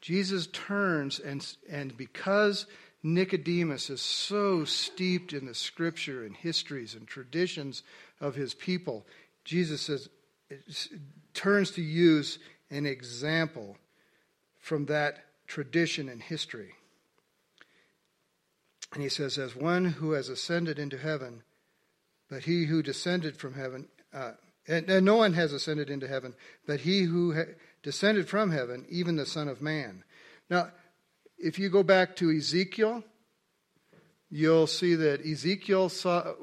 Jesus 0.00 0.46
turns, 0.48 1.18
and, 1.18 1.44
and 1.68 1.96
because 1.96 2.66
Nicodemus 3.02 3.90
is 3.90 4.00
so 4.00 4.64
steeped 4.64 5.32
in 5.32 5.46
the 5.46 5.54
scripture 5.54 6.24
and 6.24 6.36
histories 6.36 6.94
and 6.94 7.06
traditions 7.06 7.82
of 8.20 8.34
his 8.34 8.54
people, 8.54 9.06
Jesus 9.44 9.82
says, 9.82 10.08
turns 11.34 11.70
to 11.72 11.82
use 11.82 12.38
an 12.70 12.86
example 12.86 13.76
from 14.58 14.86
that 14.86 15.24
tradition 15.46 16.08
and 16.08 16.22
history. 16.22 16.72
And 18.92 19.02
he 19.02 19.08
says, 19.08 19.38
As 19.38 19.54
one 19.54 19.84
who 19.84 20.12
has 20.12 20.28
ascended 20.28 20.78
into 20.78 20.98
heaven, 20.98 21.42
but 22.28 22.44
he 22.44 22.66
who 22.66 22.82
descended 22.82 23.36
from 23.36 23.54
heaven, 23.54 23.88
uh, 24.12 24.32
and, 24.66 24.88
and, 24.90 25.04
no 25.04 25.16
one 25.16 25.34
has 25.34 25.52
ascended 25.52 25.88
into 25.88 26.08
heaven, 26.08 26.34
but 26.66 26.80
he 26.80 27.02
who 27.02 27.34
ha- 27.34 27.52
descended 27.82 28.28
from 28.28 28.50
heaven, 28.50 28.84
even 28.88 29.16
the 29.16 29.26
Son 29.26 29.48
of 29.48 29.62
Man. 29.62 30.04
Now, 30.50 30.70
if 31.38 31.58
you 31.58 31.68
go 31.68 31.82
back 31.82 32.16
to 32.16 32.36
Ezekiel, 32.36 33.04
you'll 34.30 34.66
see 34.66 34.94
that 34.96 35.24
Ezekiel 35.24 35.88
saw, 35.88 36.34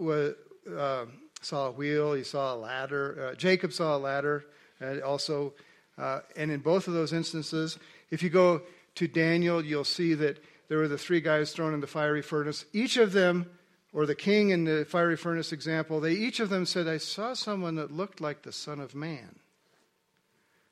uh, 0.75 1.05
saw 1.41 1.67
a 1.67 1.71
wheel, 1.71 2.13
he 2.13 2.23
saw 2.23 2.55
a 2.55 2.57
ladder. 2.57 3.29
Uh, 3.31 3.35
Jacob 3.35 3.73
saw 3.73 3.97
a 3.97 3.99
ladder, 3.99 4.45
and 4.79 5.01
also, 5.01 5.53
uh, 5.97 6.21
and 6.35 6.51
in 6.51 6.61
both 6.61 6.87
of 6.87 6.93
those 6.93 7.13
instances, 7.13 7.77
if 8.09 8.23
you 8.23 8.29
go 8.29 8.61
to 8.95 9.07
Daniel, 9.07 9.63
you'll 9.63 9.83
see 9.83 10.13
that 10.13 10.41
there 10.69 10.77
were 10.77 10.87
the 10.87 10.97
three 10.97 11.21
guys 11.21 11.51
thrown 11.51 11.73
in 11.73 11.81
the 11.81 11.87
fiery 11.87 12.21
furnace. 12.21 12.65
Each 12.73 12.97
of 12.97 13.11
them, 13.11 13.49
or 13.93 14.05
the 14.05 14.15
king 14.15 14.49
in 14.49 14.63
the 14.63 14.85
fiery 14.85 15.17
furnace 15.17 15.51
example, 15.51 15.99
they 15.99 16.13
each 16.13 16.39
of 16.39 16.49
them 16.49 16.65
said, 16.65 16.87
I 16.87 16.97
saw 16.97 17.33
someone 17.33 17.75
that 17.75 17.91
looked 17.91 18.21
like 18.21 18.41
the 18.41 18.51
Son 18.51 18.79
of 18.79 18.95
Man. 18.95 19.39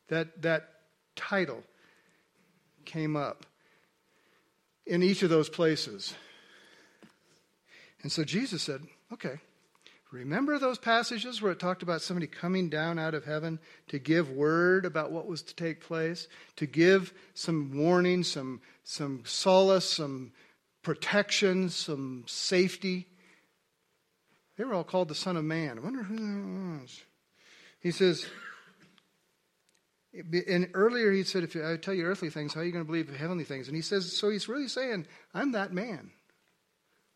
That, 0.08 0.42
that 0.42 0.70
title 1.16 1.64
came 2.86 3.16
up 3.16 3.46
in 4.86 5.04
each 5.04 5.24
of 5.24 5.30
those 5.30 5.50
places. 5.50 6.14
And 8.02 8.12
so 8.12 8.24
Jesus 8.24 8.62
said, 8.62 8.82
Okay, 9.12 9.40
remember 10.12 10.60
those 10.60 10.78
passages 10.78 11.42
where 11.42 11.52
it 11.52 11.60
talked 11.60 11.84
about 11.84 12.02
somebody 12.02 12.28
coming 12.28 12.70
down 12.70 13.00
out 13.00 13.14
of 13.14 13.26
heaven 13.26 13.60
to 13.88 14.00
give 14.00 14.30
word 14.30 14.86
about 14.86 15.12
what 15.12 15.28
was 15.28 15.42
to 15.44 15.56
take 15.56 15.82
place, 15.82 16.28
to 16.58 16.66
give 16.66 17.14
some 17.34 17.78
warning, 17.78 18.24
some 18.24 18.62
some 18.84 19.24
solace, 19.26 19.90
some 19.90 20.32
protection, 20.82 21.70
some 21.70 22.24
safety. 22.28 23.08
They 24.58 24.66
were 24.66 24.74
all 24.74 24.84
called 24.84 25.08
the 25.08 25.16
Son 25.16 25.38
of 25.38 25.46
Man. 25.46 25.78
I 25.78 25.82
wonder 25.82 26.04
who 26.04 26.16
that 26.16 26.82
was. 26.82 27.02
He 27.80 27.92
says, 27.92 28.26
and 30.14 30.70
earlier 30.74 31.12
he 31.12 31.24
said, 31.24 31.44
if 31.44 31.56
I 31.56 31.78
tell 31.78 31.94
you 31.94 32.06
earthly 32.06 32.30
things, 32.30 32.54
how 32.54 32.62
are 32.62 32.64
you 32.64 32.72
going 32.72 32.86
to 32.86 32.90
believe 32.92 33.10
heavenly 33.16 33.44
things? 33.44 33.68
And 33.68 33.76
he 33.76 33.82
says, 33.82 34.16
so 34.16 34.30
he's 34.30 34.48
really 34.48 34.68
saying, 34.68 35.08
I'm 35.34 35.54
that 35.54 35.74
man. 35.74 36.12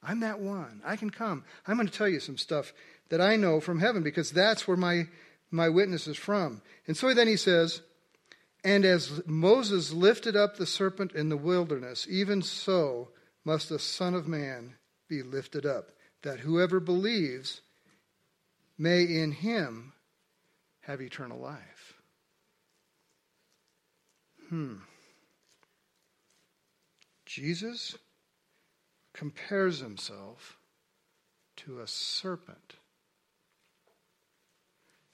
I'm 0.01 0.21
that 0.21 0.39
one. 0.39 0.81
I 0.85 0.95
can 0.95 1.09
come. 1.09 1.43
I'm 1.65 1.75
going 1.75 1.87
to 1.87 1.93
tell 1.93 2.07
you 2.07 2.19
some 2.19 2.37
stuff 2.37 2.73
that 3.09 3.21
I 3.21 3.35
know 3.35 3.59
from 3.59 3.79
heaven 3.79 4.03
because 4.03 4.31
that's 4.31 4.67
where 4.67 4.77
my, 4.77 5.07
my 5.51 5.69
witness 5.69 6.07
is 6.07 6.17
from. 6.17 6.61
And 6.87 6.97
so 6.97 7.13
then 7.13 7.27
he 7.27 7.37
says, 7.37 7.81
and 8.63 8.83
as 8.83 9.21
Moses 9.25 9.93
lifted 9.93 10.35
up 10.35 10.57
the 10.57 10.65
serpent 10.65 11.13
in 11.13 11.29
the 11.29 11.37
wilderness, 11.37 12.07
even 12.09 12.41
so 12.41 13.09
must 13.45 13.69
the 13.69 13.79
Son 13.79 14.13
of 14.13 14.27
Man 14.27 14.75
be 15.07 15.21
lifted 15.21 15.65
up, 15.65 15.91
that 16.23 16.39
whoever 16.39 16.79
believes 16.79 17.61
may 18.77 19.03
in 19.03 19.31
him 19.31 19.93
have 20.81 21.01
eternal 21.01 21.39
life. 21.39 21.76
Hmm. 24.49 24.75
Jesus 27.25 27.97
compares 29.13 29.79
himself 29.79 30.57
to 31.57 31.81
a 31.81 31.87
serpent. 31.87 32.75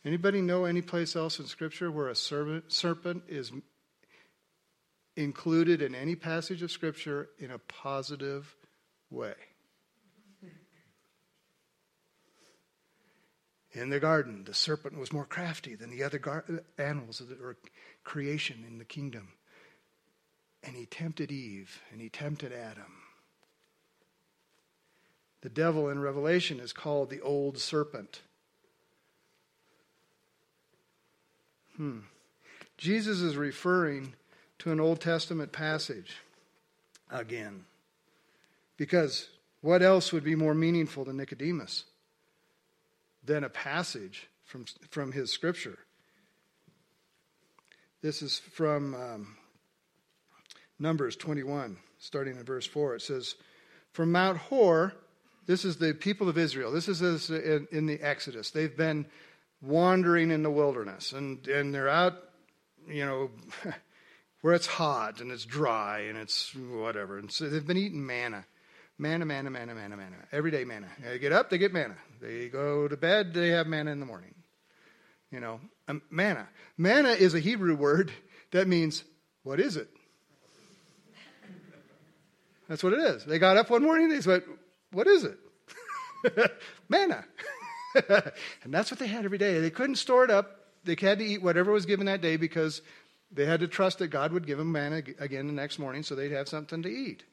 Anybody 0.05 0.41
know 0.41 0.65
any 0.65 0.81
place 0.81 1.15
else 1.15 1.39
in 1.39 1.45
Scripture 1.45 1.89
where 1.89 2.09
a 2.09 2.15
serpent 2.15 3.23
is 3.27 3.51
included 5.15 5.81
in 5.81 5.95
any 5.95 6.15
passage 6.15 6.61
of 6.61 6.71
Scripture 6.71 7.29
in 7.39 7.49
a 7.49 7.57
positive 7.57 8.55
way? 9.09 9.33
In 13.71 13.89
the 13.89 13.99
garden, 13.99 14.43
the 14.43 14.53
serpent 14.53 14.99
was 14.99 15.11
more 15.11 15.25
crafty 15.25 15.73
than 15.73 15.89
the 15.89 16.03
other 16.03 16.19
gar- 16.19 16.45
animals 16.77 17.23
that 17.27 17.41
were 17.41 17.57
creation 18.03 18.63
in 18.67 18.77
the 18.77 18.85
kingdom. 18.85 19.29
And 20.63 20.75
he 20.75 20.85
tempted 20.85 21.31
Eve 21.31 21.81
and 21.91 21.99
he 21.99 22.09
tempted 22.09 22.53
Adam. 22.53 23.03
The 25.41 25.49
devil 25.49 25.89
in 25.89 25.99
Revelation 25.99 26.59
is 26.59 26.71
called 26.71 27.09
the 27.09 27.19
old 27.19 27.57
serpent. 27.57 28.21
Hmm. 31.75 31.99
Jesus 32.77 33.19
is 33.19 33.35
referring 33.35 34.13
to 34.59 34.71
an 34.71 34.79
Old 34.79 35.01
Testament 35.01 35.51
passage 35.51 36.17
again. 37.11 37.65
Because 38.77 39.29
what 39.61 39.81
else 39.81 40.13
would 40.13 40.23
be 40.23 40.35
more 40.35 40.53
meaningful 40.53 41.05
to 41.05 41.13
Nicodemus 41.13 41.85
than 43.23 43.43
a 43.43 43.49
passage 43.49 44.27
from, 44.45 44.65
from 44.89 45.11
his 45.11 45.31
scripture? 45.31 45.79
This 48.03 48.21
is 48.21 48.37
from 48.37 48.93
um, 48.95 49.37
Numbers 50.77 51.15
21, 51.15 51.77
starting 51.99 52.35
in 52.35 52.43
verse 52.43 52.67
4. 52.67 52.95
It 52.95 53.01
says, 53.01 53.35
From 53.93 54.11
Mount 54.11 54.37
Hor, 54.39 54.93
this 55.45 55.63
is 55.63 55.77
the 55.77 55.93
people 55.93 56.27
of 56.27 56.37
Israel. 56.37 56.73
This 56.73 56.89
is 56.89 57.29
in, 57.29 57.65
in 57.71 57.85
the 57.85 58.01
Exodus. 58.01 58.51
They've 58.51 58.75
been 58.75 59.05
wandering 59.61 60.31
in 60.31 60.43
the 60.43 60.51
wilderness, 60.51 61.13
and, 61.13 61.47
and 61.47 61.73
they're 61.73 61.87
out, 61.87 62.15
you 62.89 63.05
know, 63.05 63.31
where 64.41 64.53
it's 64.53 64.67
hot 64.67 65.21
and 65.21 65.31
it's 65.31 65.45
dry 65.45 65.99
and 65.99 66.17
it's 66.17 66.53
whatever. 66.53 67.17
And 67.17 67.31
so 67.31 67.49
they've 67.49 67.65
been 67.65 67.77
eating 67.77 68.05
manna. 68.05 68.43
Manna, 68.97 69.25
manna, 69.25 69.49
manna, 69.49 69.75
manna, 69.75 69.95
manna. 69.95 70.17
Every 70.33 70.51
day 70.51 70.65
manna. 70.65 70.89
They 71.01 71.19
get 71.19 71.31
up, 71.31 71.49
they 71.49 71.57
get 71.57 71.71
manna. 71.71 71.95
They 72.19 72.49
go 72.49 72.89
to 72.89 72.97
bed, 72.97 73.33
they 73.33 73.51
have 73.51 73.65
manna 73.65 73.91
in 73.91 74.01
the 74.01 74.05
morning. 74.05 74.35
You 75.31 75.39
know, 75.39 75.61
um, 75.87 76.01
manna. 76.09 76.47
Manna 76.77 77.09
is 77.09 77.33
a 77.33 77.39
Hebrew 77.39 77.75
word 77.75 78.11
that 78.51 78.67
means, 78.67 79.03
what 79.43 79.59
is 79.59 79.77
it? 79.77 79.89
That's 82.69 82.83
what 82.83 82.93
it 82.93 82.99
is. 82.99 83.25
They 83.25 83.39
got 83.39 83.57
up 83.57 83.69
one 83.69 83.83
morning, 83.83 84.05
and 84.05 84.13
they 84.13 84.21
said, 84.21 84.43
what 84.91 85.07
is 85.07 85.25
it? 85.25 85.37
manna. 86.89 87.25
and 88.09 88.73
that's 88.73 88.89
what 88.89 88.99
they 88.99 89.07
had 89.07 89.25
every 89.25 89.37
day. 89.37 89.59
They 89.59 89.69
couldn't 89.69 89.95
store 89.95 90.23
it 90.23 90.31
up. 90.31 90.59
They 90.83 90.95
had 90.99 91.19
to 91.19 91.25
eat 91.25 91.41
whatever 91.41 91.71
was 91.71 91.85
given 91.85 92.05
that 92.05 92.21
day 92.21 92.37
because 92.37 92.81
they 93.31 93.45
had 93.45 93.59
to 93.61 93.67
trust 93.67 93.99
that 93.99 94.07
God 94.07 94.31
would 94.31 94.47
give 94.47 94.57
them 94.57 94.71
manna 94.71 95.01
again 95.19 95.47
the 95.47 95.53
next 95.53 95.79
morning 95.79 96.03
so 96.03 96.15
they'd 96.15 96.31
have 96.31 96.47
something 96.47 96.83
to 96.83 96.89
eat. 96.89 97.23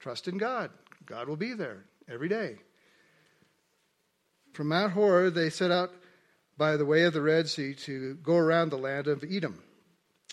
Trust 0.00 0.28
in 0.28 0.38
God. 0.38 0.70
God 1.04 1.28
will 1.28 1.36
be 1.36 1.54
there 1.54 1.84
every 2.08 2.28
day. 2.28 2.56
From 4.52 4.68
Mount 4.68 4.92
Hor, 4.92 5.30
they 5.30 5.50
set 5.50 5.70
out 5.70 5.90
by 6.56 6.76
the 6.76 6.86
way 6.86 7.02
of 7.02 7.12
the 7.12 7.20
Red 7.20 7.48
Sea 7.48 7.74
to 7.74 8.14
go 8.22 8.36
around 8.36 8.70
the 8.70 8.78
land 8.78 9.06
of 9.06 9.24
Edom. 9.28 9.62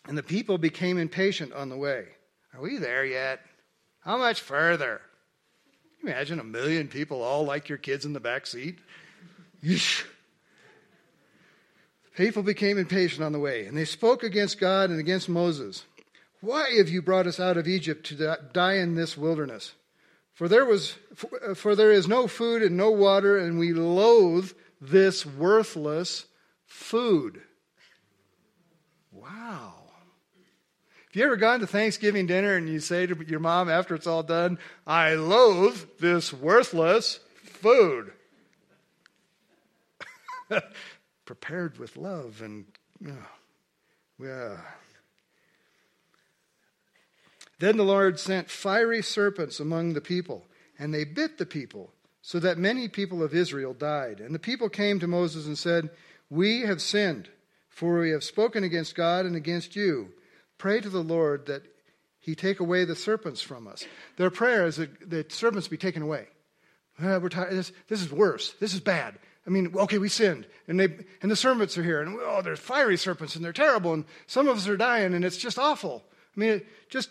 And 0.07 0.17
the 0.17 0.23
people 0.23 0.57
became 0.57 0.97
impatient 0.97 1.53
on 1.53 1.69
the 1.69 1.77
way. 1.77 2.05
Are 2.53 2.61
we 2.61 2.77
there 2.77 3.05
yet? 3.05 3.39
How 4.01 4.17
much 4.17 4.41
further? 4.41 5.01
you 6.01 6.09
Imagine 6.09 6.39
a 6.39 6.43
million 6.43 6.87
people 6.87 7.21
all 7.21 7.45
like 7.45 7.69
your 7.69 7.77
kids 7.77 8.05
in 8.05 8.13
the 8.13 8.19
back 8.19 8.45
seat. 8.45 8.79
Yeesh. 9.63 10.05
People 12.15 12.43
became 12.43 12.77
impatient 12.77 13.23
on 13.23 13.31
the 13.31 13.39
way, 13.39 13.65
and 13.65 13.75
they 13.75 13.85
spoke 13.85 14.23
against 14.23 14.59
God 14.59 14.91
and 14.91 14.99
against 14.99 15.29
Moses. 15.29 15.83
Why 16.41 16.69
have 16.77 16.89
you 16.89 17.01
brought 17.01 17.25
us 17.25 17.39
out 17.39 17.57
of 17.57 17.67
Egypt 17.67 18.05
to 18.07 18.37
die 18.53 18.75
in 18.75 18.95
this 18.95 19.17
wilderness? 19.17 19.73
For 20.33 20.47
there, 20.47 20.65
was, 20.65 20.95
for 21.55 21.75
there 21.75 21.91
is 21.91 22.07
no 22.07 22.27
food 22.27 22.61
and 22.61 22.75
no 22.75 22.91
water, 22.91 23.37
and 23.37 23.57
we 23.57 23.73
loathe 23.73 24.51
this 24.89 25.25
worthless 25.25 26.25
food. 26.65 27.41
Wow. 29.11 29.73
Have 31.13 31.15
you 31.19 31.25
ever 31.25 31.35
gone 31.35 31.59
to 31.59 31.67
Thanksgiving 31.67 32.25
dinner 32.25 32.55
and 32.55 32.67
you 32.67 32.79
say 32.79 33.05
to 33.05 33.15
your 33.27 33.39
mom 33.39 33.69
after 33.69 33.93
it's 33.93 34.07
all 34.07 34.23
done, 34.23 34.57
I 34.87 35.13
loathe 35.13 35.99
this 35.99 36.33
worthless 36.33 37.19
food? 37.43 38.11
Prepared 41.25 41.77
with 41.77 41.95
love 41.95 42.41
and, 42.41 42.65
yeah. 44.19 44.57
Then 47.59 47.77
the 47.77 47.83
Lord 47.83 48.19
sent 48.19 48.49
fiery 48.49 49.01
serpents 49.01 49.59
among 49.59 49.93
the 49.93 50.01
people, 50.01 50.47
and 50.77 50.93
they 50.93 51.05
bit 51.05 51.37
the 51.37 51.45
people, 51.45 51.92
so 52.25 52.39
that 52.39 52.57
many 52.57 52.87
people 52.87 53.21
of 53.21 53.35
Israel 53.35 53.73
died. 53.73 54.21
And 54.21 54.33
the 54.33 54.39
people 54.39 54.69
came 54.69 54.99
to 55.01 55.07
Moses 55.07 55.45
and 55.45 55.57
said, 55.57 55.89
We 56.29 56.61
have 56.61 56.81
sinned, 56.81 57.29
for 57.67 57.99
we 57.99 58.11
have 58.11 58.23
spoken 58.23 58.63
against 58.63 58.95
God 58.95 59.25
and 59.25 59.35
against 59.35 59.75
you. 59.75 60.07
Pray 60.57 60.79
to 60.79 60.89
the 60.89 61.03
Lord 61.03 61.47
that 61.47 61.63
he 62.19 62.33
take 62.33 62.61
away 62.61 62.85
the 62.85 62.95
serpents 62.95 63.41
from 63.41 63.67
us. 63.67 63.85
Their 64.15 64.29
prayer 64.29 64.65
is 64.65 64.77
that 64.77 65.09
the 65.09 65.25
serpents 65.27 65.67
be 65.67 65.75
taken 65.75 66.01
away. 66.01 66.27
Uh, 66.97 67.19
we're 67.21 67.27
tired. 67.27 67.51
This, 67.51 67.73
this 67.89 68.01
is 68.01 68.09
worse. 68.09 68.53
This 68.53 68.73
is 68.73 68.79
bad. 68.79 69.19
I 69.45 69.49
mean, 69.49 69.73
okay, 69.75 69.97
we 69.97 70.07
sinned, 70.07 70.47
and 70.69 70.79
they 70.79 70.87
and 71.21 71.29
the 71.29 71.35
serpents 71.35 71.77
are 71.77 71.83
here, 71.83 72.01
and 72.01 72.17
oh, 72.21 72.41
there's 72.41 72.59
fiery 72.59 72.95
serpents, 72.95 73.35
and 73.35 73.43
they're 73.43 73.51
terrible, 73.51 73.91
and 73.91 74.05
some 74.25 74.47
of 74.47 74.55
us 74.55 74.69
are 74.69 74.77
dying, 74.77 75.13
and 75.13 75.25
it's 75.25 75.35
just 75.35 75.59
awful. 75.59 76.05
I 76.37 76.39
mean, 76.39 76.61
just 76.87 77.09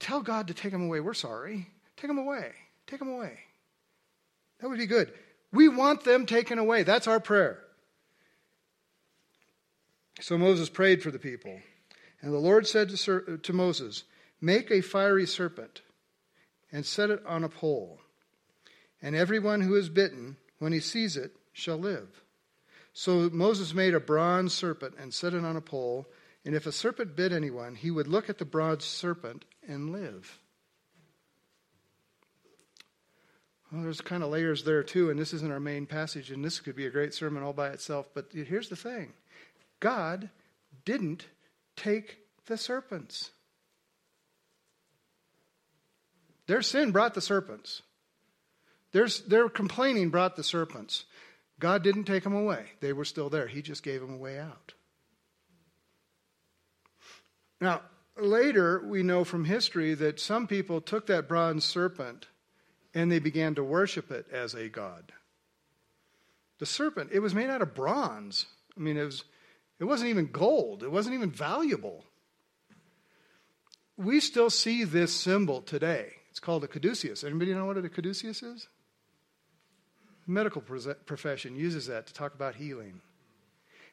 tell 0.00 0.20
God 0.20 0.48
to 0.48 0.54
take 0.54 0.72
them 0.72 0.86
away. 0.86 0.98
We're 0.98 1.14
sorry. 1.14 1.68
Take 1.96 2.08
them 2.08 2.18
away. 2.18 2.50
Take 2.88 2.98
them 2.98 3.10
away. 3.10 3.38
That 4.60 4.68
would 4.68 4.78
be 4.78 4.86
good. 4.86 5.12
We 5.52 5.68
want 5.68 6.04
them 6.04 6.26
taken 6.26 6.58
away. 6.58 6.82
That's 6.82 7.06
our 7.06 7.20
prayer. 7.20 7.58
So 10.20 10.36
Moses 10.36 10.68
prayed 10.68 11.02
for 11.02 11.10
the 11.10 11.18
people. 11.18 11.58
And 12.20 12.32
the 12.32 12.38
Lord 12.38 12.66
said 12.66 12.90
to, 12.90 13.38
to 13.38 13.52
Moses, 13.52 14.04
Make 14.40 14.70
a 14.70 14.80
fiery 14.80 15.26
serpent 15.26 15.82
and 16.72 16.84
set 16.84 17.10
it 17.10 17.24
on 17.26 17.44
a 17.44 17.48
pole. 17.48 18.00
And 19.02 19.16
everyone 19.16 19.62
who 19.62 19.74
is 19.76 19.88
bitten, 19.88 20.36
when 20.58 20.72
he 20.72 20.80
sees 20.80 21.16
it, 21.16 21.32
shall 21.52 21.78
live. 21.78 22.22
So 22.92 23.30
Moses 23.30 23.74
made 23.74 23.94
a 23.94 24.00
bronze 24.00 24.52
serpent 24.52 24.94
and 24.98 25.12
set 25.12 25.34
it 25.34 25.44
on 25.44 25.56
a 25.56 25.60
pole. 25.60 26.06
And 26.44 26.54
if 26.54 26.66
a 26.66 26.72
serpent 26.72 27.16
bit 27.16 27.32
anyone, 27.32 27.74
he 27.74 27.90
would 27.90 28.08
look 28.08 28.28
at 28.28 28.38
the 28.38 28.44
bronze 28.44 28.84
serpent 28.84 29.44
and 29.66 29.92
live. 29.92 30.38
Well, 33.72 33.82
there's 33.82 34.00
kind 34.00 34.22
of 34.22 34.30
layers 34.30 34.64
there 34.64 34.82
too, 34.82 35.10
and 35.10 35.18
this 35.18 35.32
isn't 35.32 35.52
our 35.52 35.60
main 35.60 35.86
passage, 35.86 36.30
and 36.30 36.44
this 36.44 36.58
could 36.58 36.74
be 36.74 36.86
a 36.86 36.90
great 36.90 37.14
sermon 37.14 37.42
all 37.42 37.52
by 37.52 37.68
itself. 37.68 38.08
But 38.14 38.26
here's 38.32 38.68
the 38.68 38.76
thing 38.76 39.12
God 39.78 40.28
didn't 40.84 41.26
take 41.76 42.18
the 42.46 42.56
serpents. 42.56 43.30
Their 46.46 46.62
sin 46.62 46.90
brought 46.90 47.14
the 47.14 47.20
serpents. 47.20 47.82
Their, 48.92 49.06
their 49.28 49.48
complaining 49.48 50.10
brought 50.10 50.34
the 50.34 50.42
serpents. 50.42 51.04
God 51.60 51.84
didn't 51.84 52.04
take 52.04 52.24
them 52.24 52.34
away. 52.34 52.64
They 52.80 52.92
were 52.92 53.04
still 53.04 53.30
there. 53.30 53.46
He 53.46 53.62
just 53.62 53.84
gave 53.84 54.00
them 54.00 54.14
a 54.14 54.16
way 54.16 54.36
out. 54.36 54.74
Now, 57.60 57.82
later 58.18 58.82
we 58.84 59.04
know 59.04 59.22
from 59.22 59.44
history 59.44 59.94
that 59.94 60.18
some 60.18 60.48
people 60.48 60.80
took 60.80 61.06
that 61.06 61.28
bronze 61.28 61.64
serpent 61.64 62.26
and 62.94 63.10
they 63.10 63.18
began 63.18 63.54
to 63.54 63.64
worship 63.64 64.10
it 64.10 64.26
as 64.32 64.54
a 64.54 64.68
god. 64.68 65.12
The 66.58 66.66
serpent, 66.66 67.10
it 67.12 67.20
was 67.20 67.34
made 67.34 67.50
out 67.50 67.62
of 67.62 67.74
bronze. 67.74 68.46
I 68.76 68.80
mean, 68.80 68.96
it, 68.96 69.04
was, 69.04 69.24
it 69.78 69.84
wasn't 69.84 70.10
even 70.10 70.30
gold, 70.30 70.82
it 70.82 70.90
wasn't 70.90 71.14
even 71.14 71.30
valuable. 71.30 72.04
We 73.96 74.20
still 74.20 74.50
see 74.50 74.84
this 74.84 75.14
symbol 75.14 75.60
today. 75.60 76.12
It's 76.30 76.40
called 76.40 76.64
a 76.64 76.68
caduceus. 76.68 77.24
Anybody 77.24 77.52
know 77.52 77.66
what 77.66 77.76
a 77.76 77.88
caduceus 77.88 78.42
is? 78.42 78.68
The 80.26 80.32
medical 80.32 80.62
profession 80.62 81.56
uses 81.56 81.86
that 81.86 82.06
to 82.06 82.14
talk 82.14 82.34
about 82.34 82.54
healing. 82.54 83.02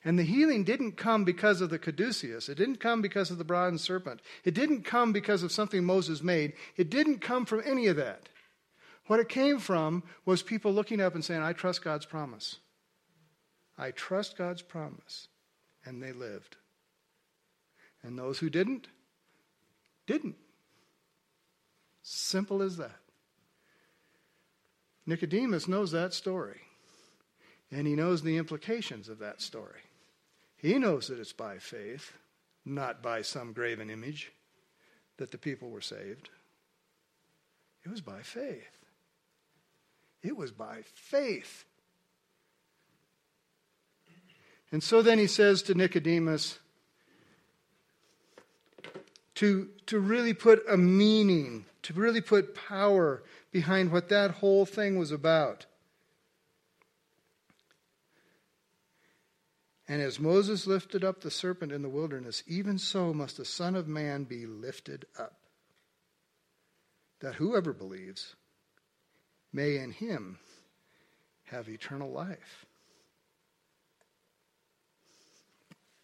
And 0.05 0.17
the 0.17 0.23
healing 0.23 0.63
didn't 0.63 0.93
come 0.93 1.25
because 1.25 1.59
of 1.59 1.69
the 1.69 1.79
caduceus. 1.79 2.47
It 2.47 2.55
didn't 2.55 2.79
come 2.79 3.01
because 3.01 3.31
of 3.31 3.37
the 3.37 3.43
bronze 3.43 3.81
serpent. 3.81 4.21
It 4.45 4.53
didn't 4.53 4.83
come 4.83 5.11
because 5.11 5.43
of 5.43 5.51
something 5.51 5.83
Moses 5.83 6.23
made. 6.23 6.53
It 6.77 6.89
didn't 6.89 7.19
come 7.19 7.45
from 7.45 7.61
any 7.65 7.87
of 7.87 7.97
that. 7.97 8.29
What 9.07 9.19
it 9.19 9.29
came 9.29 9.59
from 9.59 10.03
was 10.25 10.43
people 10.43 10.73
looking 10.73 11.01
up 11.01 11.15
and 11.15 11.23
saying, 11.23 11.41
I 11.41 11.53
trust 11.53 11.83
God's 11.83 12.05
promise. 12.05 12.57
I 13.77 13.91
trust 13.91 14.37
God's 14.37 14.61
promise. 14.61 15.27
And 15.85 16.03
they 16.03 16.11
lived. 16.11 16.57
And 18.03 18.17
those 18.17 18.39
who 18.39 18.49
didn't, 18.49 18.87
didn't. 20.05 20.35
Simple 22.03 22.61
as 22.61 22.77
that. 22.77 22.99
Nicodemus 25.05 25.67
knows 25.67 25.91
that 25.91 26.13
story. 26.13 26.61
And 27.71 27.87
he 27.87 27.95
knows 27.95 28.21
the 28.21 28.37
implications 28.37 29.07
of 29.09 29.19
that 29.19 29.41
story. 29.41 29.81
He 30.57 30.77
knows 30.79 31.07
that 31.07 31.19
it's 31.19 31.33
by 31.33 31.59
faith, 31.59 32.13
not 32.65 33.01
by 33.01 33.21
some 33.21 33.53
graven 33.53 33.89
image, 33.89 34.31
that 35.17 35.31
the 35.31 35.37
people 35.37 35.69
were 35.69 35.81
saved. 35.81 36.29
It 37.85 37.89
was 37.89 38.01
by 38.01 38.21
faith. 38.21 38.76
It 40.23 40.35
was 40.35 40.51
by 40.51 40.81
faith. 40.93 41.65
And 44.71 44.83
so 44.83 45.01
then 45.01 45.17
he 45.17 45.27
says 45.27 45.61
to 45.63 45.75
Nicodemus 45.75 46.59
to, 49.35 49.69
to 49.85 49.99
really 49.99 50.33
put 50.33 50.63
a 50.67 50.77
meaning, 50.77 51.65
to 51.83 51.93
really 51.93 52.21
put 52.21 52.55
power 52.55 53.23
behind 53.51 53.91
what 53.91 54.09
that 54.09 54.31
whole 54.31 54.65
thing 54.65 54.97
was 54.97 55.11
about. 55.11 55.65
And 59.87 60.01
as 60.01 60.19
Moses 60.19 60.67
lifted 60.67 61.03
up 61.03 61.21
the 61.21 61.31
serpent 61.31 61.71
in 61.71 61.81
the 61.81 61.89
wilderness, 61.89 62.43
even 62.45 62.77
so 62.77 63.13
must 63.13 63.37
the 63.37 63.45
Son 63.45 63.75
of 63.75 63.87
Man 63.87 64.25
be 64.25 64.45
lifted 64.45 65.05
up, 65.17 65.37
that 67.21 67.35
whoever 67.35 67.71
believes 67.71 68.35
may 69.57 69.77
in 69.77 69.89
him 69.89 70.37
have 71.45 71.67
eternal 71.67 72.11
life. 72.11 72.67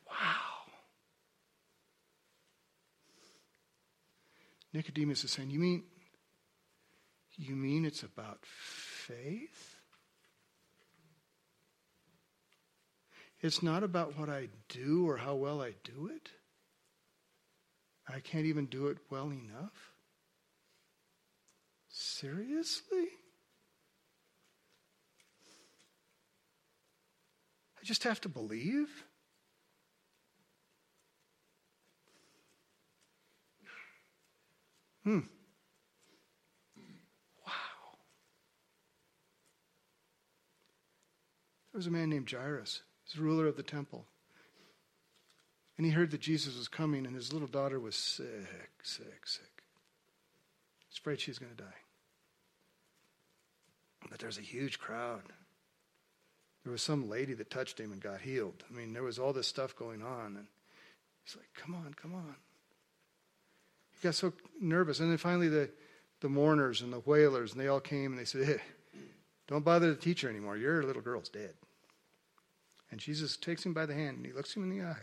Wow. 0.07 0.71
Nicodemus 4.73 5.23
is 5.23 5.29
saying, 5.29 5.51
You 5.51 5.59
mean 5.59 5.83
you 7.37 7.55
mean 7.55 7.85
it's 7.85 8.01
about 8.01 8.39
faith? 8.41 9.75
It's 13.39 13.61
not 13.61 13.83
about 13.83 14.17
what 14.17 14.29
I 14.29 14.47
do 14.67 15.07
or 15.07 15.17
how 15.17 15.35
well 15.35 15.61
I 15.61 15.75
do 15.83 16.09
it. 16.11 16.29
I 18.07 18.19
can't 18.19 18.45
even 18.45 18.65
do 18.65 18.87
it 18.87 18.97
well 19.11 19.31
enough. 19.31 19.93
Seriously? 21.89 23.09
I 27.83 27.85
just 27.85 28.05
have 28.05 28.21
to 28.21 28.29
believe? 28.29 29.03
Hmm. 35.03 35.19
Wow. 37.45 37.51
There 41.73 41.77
was 41.77 41.87
a 41.87 41.91
man 41.91 42.09
named 42.09 42.31
Jairus. 42.31 42.83
He's 43.03 43.19
ruler 43.19 43.47
of 43.47 43.57
the 43.57 43.63
temple. 43.63 44.05
And 45.77 45.85
he 45.85 45.91
heard 45.91 46.11
that 46.11 46.21
Jesus 46.21 46.57
was 46.57 46.69
coming, 46.69 47.05
and 47.05 47.13
his 47.13 47.33
little 47.33 47.49
daughter 47.49 47.81
was 47.81 47.97
sick, 47.97 48.71
sick, 48.81 49.27
sick. 49.27 49.63
He's 50.87 50.99
afraid 50.99 51.19
she's 51.19 51.37
going 51.37 51.53
to 51.53 51.63
die. 51.63 51.81
But 54.09 54.19
there's 54.19 54.37
a 54.37 54.41
huge 54.41 54.79
crowd. 54.79 55.23
There 56.63 56.71
was 56.71 56.81
some 56.81 57.09
lady 57.09 57.33
that 57.33 57.49
touched 57.49 57.79
him 57.79 57.91
and 57.91 58.01
got 58.01 58.21
healed. 58.21 58.63
I 58.69 58.73
mean, 58.73 58.93
there 58.93 59.03
was 59.03 59.19
all 59.19 59.33
this 59.33 59.47
stuff 59.47 59.75
going 59.75 60.01
on. 60.01 60.37
And 60.37 60.47
he's 61.25 61.35
like, 61.35 61.49
come 61.55 61.75
on, 61.75 61.93
come 61.93 62.13
on. 62.13 62.35
He 63.99 64.07
got 64.07 64.15
so 64.15 64.31
nervous. 64.61 64.99
And 64.99 65.11
then 65.11 65.17
finally, 65.17 65.49
the, 65.49 65.69
the 66.21 66.29
mourners 66.29 66.81
and 66.81 66.93
the 66.93 66.99
wailers, 66.99 67.51
and 67.51 67.59
they 67.59 67.67
all 67.67 67.81
came 67.81 68.11
and 68.11 68.19
they 68.19 68.25
said, 68.25 68.45
hey, 68.45 68.61
don't 69.47 69.65
bother 69.65 69.89
the 69.89 69.99
teacher 69.99 70.29
anymore. 70.29 70.55
Your 70.55 70.83
little 70.83 71.01
girl's 71.01 71.29
dead. 71.29 71.53
And 72.91 72.99
Jesus 72.99 73.35
takes 73.35 73.65
him 73.65 73.73
by 73.73 73.85
the 73.85 73.93
hand 73.93 74.17
and 74.17 74.25
he 74.25 74.31
looks 74.31 74.55
him 74.55 74.63
in 74.63 74.69
the 74.77 74.85
eye. 74.85 74.95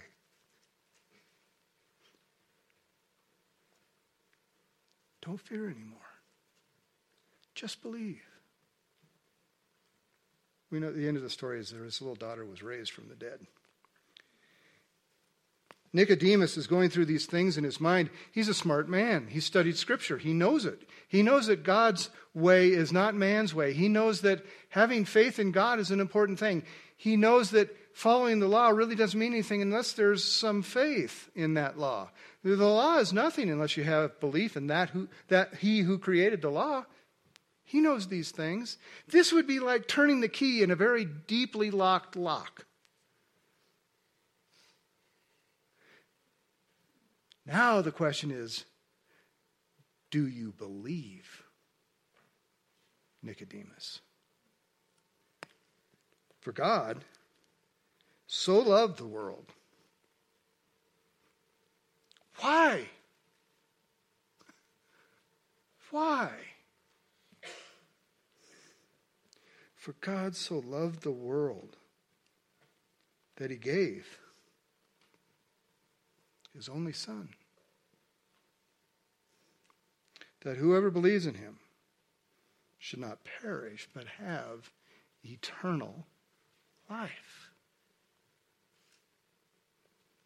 Don't 5.21 5.41
fear 5.41 5.69
anymore. 5.69 5.99
Just 7.55 7.83
believe. 7.83 8.23
We 10.71 10.79
know 10.79 10.93
the 10.93 11.09
end 11.09 11.17
of 11.17 11.23
the 11.23 11.31
story 11.31 11.59
is 11.59 11.71
that 11.71 11.83
his 11.83 12.01
little 12.01 12.15
daughter 12.15 12.45
was 12.45 12.63
raised 12.63 12.93
from 12.93 13.09
the 13.09 13.17
dead. 13.17 13.41
Nicodemus 15.93 16.57
is 16.57 16.69
going 16.69 16.89
through 16.89 17.07
these 17.07 17.27
things 17.27 17.59
in 17.59 17.65
his 17.65 17.81
mind. 17.81 18.11
He's 18.31 18.49
a 18.49 18.55
smart 18.55 18.89
man. 18.89 19.27
He 19.29 19.41
studied 19.41 19.77
Scripture. 19.77 20.19
He 20.19 20.33
knows 20.33 20.65
it. 20.65 20.83
He 21.09 21.23
knows 21.23 21.47
that 21.47 21.65
God's 21.65 22.11
way 22.33 22.69
is 22.69 22.93
not 22.93 23.17
man's 23.17 23.53
way. 23.53 23.73
He 23.73 23.89
knows 23.89 24.21
that 24.21 24.45
having 24.69 25.05
faith 25.05 25.41
in 25.41 25.51
God 25.51 25.81
is 25.81 25.91
an 25.91 25.99
important 25.99 26.39
thing. 26.39 26.63
He 26.97 27.17
knows 27.17 27.51
that 27.51 27.77
following 27.93 28.39
the 28.39 28.47
law 28.47 28.69
really 28.69 28.95
doesn't 28.95 29.19
mean 29.19 29.33
anything 29.33 29.63
unless 29.63 29.93
there's 29.95 30.23
some 30.23 30.63
faith 30.63 31.29
in 31.35 31.55
that 31.55 31.77
law. 31.77 32.11
The 32.45 32.55
law 32.57 32.99
is 32.99 33.13
nothing 33.13 33.51
unless 33.51 33.77
you 33.77 33.83
have 33.83 34.21
belief 34.21 34.57
in 34.57 34.69
that, 34.69 34.91
who, 34.91 35.09
that 35.27 35.57
he 35.57 35.81
who 35.81 35.99
created 35.99 36.41
the 36.41 36.51
law. 36.51 36.85
He 37.71 37.81
knows 37.81 38.09
these 38.09 38.33
things. 38.33 38.79
This 39.07 39.33
would 39.33 39.47
be 39.47 39.61
like 39.61 39.87
turning 39.87 40.21
the 40.21 40.29
key 40.29 40.61
in 40.61 40.73
a 40.73 40.75
very 40.75 41.05
deeply 41.05 41.71
locked 41.71 42.17
lock. 42.17 42.67
Now 47.47 47.81
the 47.81 47.93
question 47.93 48.33
is 48.33 48.65
do 50.11 50.27
you 50.27 50.51
believe 50.51 51.45
Nicodemus? 53.23 54.01
For 56.41 56.51
God 56.51 57.05
so 58.27 58.59
loved 58.59 58.99
the 58.99 59.07
world. 59.07 59.53
Why? 62.41 62.89
Why? 65.93 66.31
For 69.81 69.95
God 70.03 70.37
so 70.37 70.59
loved 70.59 71.01
the 71.01 71.11
world 71.11 71.79
that 73.37 73.51
he 73.51 73.57
gave 73.57 74.19
his 76.55 76.69
only 76.69 76.93
Son, 76.93 77.31
that 80.43 80.59
whoever 80.59 80.91
believes 80.91 81.25
in 81.25 81.37
him 81.37 81.61
should 82.79 82.99
not 82.99 83.21
perish, 83.25 83.89
but 83.95 84.05
have 84.19 84.71
eternal 85.25 86.07
life. 86.91 87.51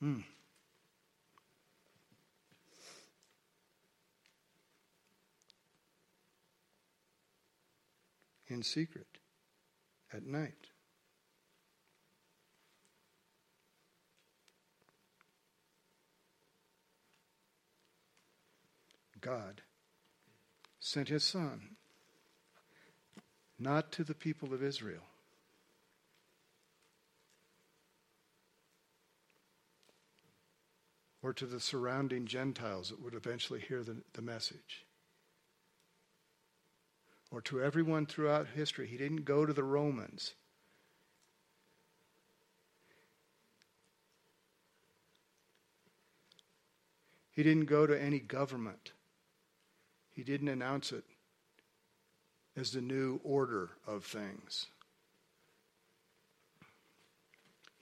Hmm. 0.01 0.23
In 8.49 8.64
secret 8.64 9.07
at 10.14 10.24
night. 10.24 10.68
God 19.20 19.62
sent 20.81 21.09
his 21.09 21.24
Son 21.24 21.77
not 23.59 23.90
to 23.92 24.05
the 24.05 24.14
people 24.14 24.53
of 24.53 24.62
Israel, 24.62 25.05
or 31.22 31.33
to 31.33 31.46
the 31.46 31.61
surrounding 31.61 32.27
Gentiles 32.27 32.90
that 32.90 33.03
would 33.03 33.14
eventually 33.14 33.61
hear 33.61 33.83
the, 33.83 33.96
the 34.12 34.20
message 34.20 34.84
or 37.35 37.40
to 37.40 37.61
everyone 37.61 38.07
throughout 38.07 38.47
history. 38.55 38.87
He 38.87 38.97
didn't 38.97 39.25
go 39.25 39.44
to 39.44 39.53
the 39.53 39.64
Romans. 39.64 40.35
He 47.33 47.42
didn't 47.42 47.64
go 47.64 47.88
to 47.88 48.01
any 48.01 48.20
government. 48.20 48.92
He 50.12 50.23
didn't 50.23 50.47
announce 50.47 50.92
it 50.92 51.03
as 52.57 52.70
the 52.70 52.81
new 52.81 53.20
order 53.25 53.70
of 53.85 54.05
things. 54.05 54.66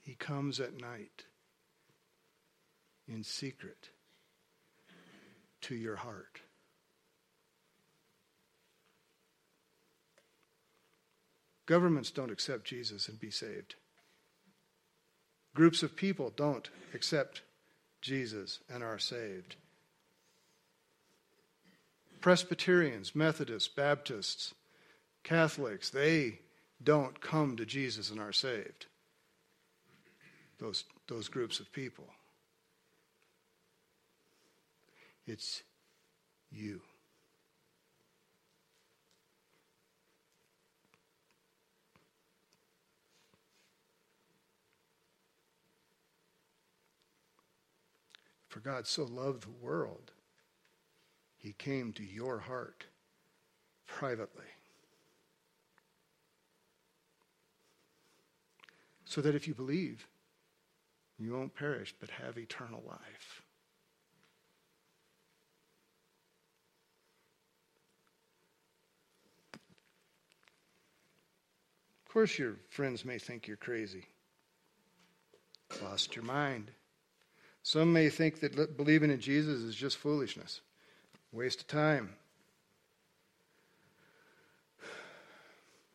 He 0.01 0.15
comes 0.15 0.61
at 0.61 0.81
night 0.81 1.25
in 3.07 3.23
secret 3.23 3.91
to 5.61 5.75
your 5.75 5.97
heart. 5.97 6.41
Governments 11.67 12.11
don't 12.11 12.31
accept 12.31 12.65
Jesus 12.65 13.09
and 13.09 13.19
be 13.19 13.31
saved. 13.31 13.77
Groups 15.55 15.83
of 15.83 15.97
people 15.97 16.33
don't 16.35 16.71
accept 16.95 17.43
Jesus 18.01 18.61
and 18.73 18.83
are 18.83 18.99
saved. 18.99 19.57
Presbyterians, 22.21 23.15
Methodists, 23.15 23.69
Baptists, 23.69 24.55
Catholics, 25.25 25.91
they 25.91 26.39
don't 26.83 27.21
come 27.21 27.57
to 27.57 27.67
Jesus 27.67 28.11
and 28.11 28.21
are 28.21 28.33
saved. 28.33 28.87
Those, 30.59 30.85
those 31.09 31.29
groups 31.29 31.61
of 31.61 31.73
people. 31.73 32.07
It's 35.27 35.63
you. 36.51 36.81
For 48.53 48.61
God 48.61 48.87
so 48.87 49.05
loved 49.05 49.45
the 49.45 49.65
world, 49.65 50.13
he 51.39 51.55
came 51.55 51.95
to 51.95 52.05
your 52.05 52.39
heart 52.39 52.85
privately. 53.87 54.45
So 59.07 59.23
that 59.23 59.35
if 59.35 59.49
you 59.49 59.55
believe, 59.55 60.07
you 61.19 61.33
won't 61.33 61.55
perish 61.55 61.95
but 61.99 62.11
have 62.11 62.37
eternal 62.37 62.83
life. 62.87 63.41
Of 72.05 72.13
course, 72.13 72.39
your 72.39 72.57
friends 72.69 73.03
may 73.03 73.19
think 73.19 73.47
you're 73.47 73.57
crazy. 73.57 74.05
Lost 75.83 76.15
your 76.15 76.27
mind. 76.27 76.71
Some 77.63 77.93
may 77.93 78.09
think 78.09 78.41
that 78.41 78.77
believing 78.77 79.11
in 79.11 79.21
Jesus 79.21 79.61
is 79.61 79.75
just 79.75 79.97
foolishness. 79.97 80.61
Waste 81.31 81.61
of 81.61 81.67
time. 81.69 82.17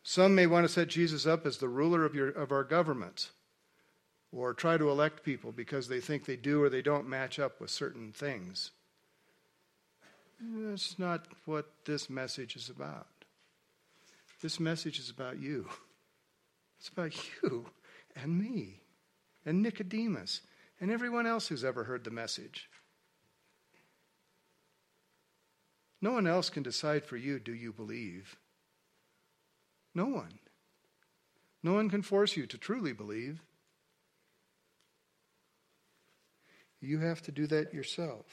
Some 0.02 0.34
may 0.34 0.46
want 0.46 0.66
to 0.66 0.72
set 0.72 0.88
Jesus 0.88 1.26
up 1.26 1.44
as 1.44 1.58
the 1.58 1.68
ruler 1.68 2.04
of, 2.04 2.14
your, 2.14 2.30
of 2.30 2.50
our 2.50 2.64
governments 2.64 3.30
or 4.32 4.54
try 4.54 4.78
to 4.78 4.88
elect 4.88 5.22
people 5.22 5.52
because 5.52 5.88
they 5.88 6.00
think 6.00 6.24
they 6.24 6.36
do 6.36 6.62
or 6.62 6.70
they 6.70 6.80
don't 6.80 7.08
match 7.08 7.38
up 7.38 7.60
with 7.60 7.70
certain 7.70 8.12
things. 8.12 8.70
That's 10.40 10.98
not 10.98 11.26
what 11.44 11.70
this 11.84 12.08
message 12.08 12.56
is 12.56 12.70
about. 12.70 13.06
This 14.40 14.58
message 14.58 14.98
is 14.98 15.10
about 15.10 15.38
you. 15.38 15.68
It's 16.78 16.88
about 16.88 17.12
you 17.42 17.66
and 18.16 18.38
me 18.38 18.80
and 19.44 19.62
Nicodemus 19.62 20.42
and 20.80 20.90
everyone 20.90 21.26
else 21.26 21.48
who's 21.48 21.64
ever 21.64 21.84
heard 21.84 22.04
the 22.04 22.10
message. 22.10 22.68
No 26.00 26.12
one 26.12 26.26
else 26.26 26.50
can 26.50 26.62
decide 26.62 27.04
for 27.04 27.16
you 27.16 27.38
do 27.38 27.52
you 27.52 27.72
believe? 27.72 28.36
No 29.94 30.06
one. 30.06 30.38
No 31.62 31.72
one 31.72 31.90
can 31.90 32.02
force 32.02 32.36
you 32.36 32.46
to 32.46 32.58
truly 32.58 32.92
believe. 32.92 33.40
You 36.80 37.00
have 37.00 37.22
to 37.22 37.32
do 37.32 37.48
that 37.48 37.74
yourself. 37.74 38.26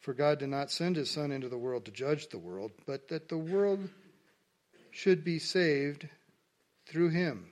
For 0.00 0.12
God 0.12 0.38
did 0.38 0.50
not 0.50 0.70
send 0.70 0.96
his 0.96 1.10
Son 1.10 1.32
into 1.32 1.48
the 1.48 1.56
world 1.56 1.86
to 1.86 1.90
judge 1.90 2.28
the 2.28 2.38
world, 2.38 2.72
but 2.86 3.08
that 3.08 3.30
the 3.30 3.38
world 3.38 3.88
should 4.90 5.24
be 5.24 5.38
saved 5.38 6.06
through 6.86 7.08
him. 7.08 7.50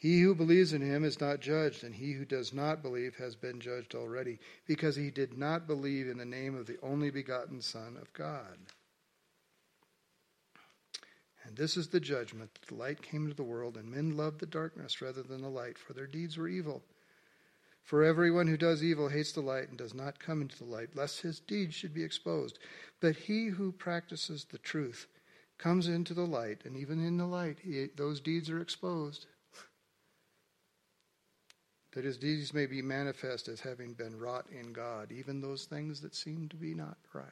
He 0.00 0.20
who 0.20 0.32
believes 0.36 0.72
in 0.72 0.80
him 0.80 1.02
is 1.02 1.20
not 1.20 1.40
judged, 1.40 1.82
and 1.82 1.92
he 1.92 2.12
who 2.12 2.24
does 2.24 2.54
not 2.54 2.82
believe 2.82 3.16
has 3.16 3.34
been 3.34 3.58
judged 3.58 3.96
already, 3.96 4.38
because 4.64 4.94
he 4.94 5.10
did 5.10 5.36
not 5.36 5.66
believe 5.66 6.06
in 6.06 6.18
the 6.18 6.24
name 6.24 6.54
of 6.54 6.66
the 6.66 6.78
only 6.84 7.10
begotten 7.10 7.60
Son 7.60 7.96
of 8.00 8.12
God. 8.12 8.58
And 11.42 11.56
this 11.56 11.76
is 11.76 11.88
the 11.88 11.98
judgment 11.98 12.54
that 12.54 12.68
the 12.68 12.76
light 12.76 13.02
came 13.02 13.24
into 13.24 13.34
the 13.34 13.42
world, 13.42 13.76
and 13.76 13.90
men 13.90 14.16
loved 14.16 14.38
the 14.38 14.46
darkness 14.46 15.02
rather 15.02 15.24
than 15.24 15.42
the 15.42 15.48
light, 15.48 15.76
for 15.76 15.94
their 15.94 16.06
deeds 16.06 16.36
were 16.36 16.46
evil. 16.46 16.84
For 17.82 18.04
everyone 18.04 18.46
who 18.46 18.56
does 18.56 18.84
evil 18.84 19.08
hates 19.08 19.32
the 19.32 19.40
light 19.40 19.68
and 19.68 19.76
does 19.76 19.94
not 19.94 20.20
come 20.20 20.42
into 20.42 20.58
the 20.58 20.70
light, 20.70 20.94
lest 20.94 21.22
his 21.22 21.40
deeds 21.40 21.74
should 21.74 21.92
be 21.92 22.04
exposed. 22.04 22.60
But 23.00 23.16
he 23.16 23.46
who 23.46 23.72
practices 23.72 24.44
the 24.44 24.58
truth 24.58 25.08
comes 25.56 25.88
into 25.88 26.14
the 26.14 26.26
light, 26.26 26.60
and 26.64 26.76
even 26.76 27.04
in 27.04 27.16
the 27.16 27.26
light, 27.26 27.58
he, 27.64 27.88
those 27.96 28.20
deeds 28.20 28.48
are 28.48 28.60
exposed. 28.60 29.26
That 31.92 32.04
his 32.04 32.18
deeds 32.18 32.52
may 32.52 32.66
be 32.66 32.82
manifest 32.82 33.48
as 33.48 33.60
having 33.60 33.94
been 33.94 34.18
wrought 34.18 34.46
in 34.50 34.72
God, 34.72 35.10
even 35.10 35.40
those 35.40 35.64
things 35.64 36.00
that 36.02 36.14
seem 36.14 36.48
to 36.48 36.56
be 36.56 36.74
not 36.74 36.98
right, 37.12 37.24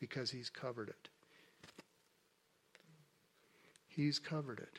because 0.00 0.30
he's 0.30 0.50
covered 0.50 0.88
it. 0.88 1.08
He's 3.86 4.18
covered 4.18 4.58
it. 4.58 4.78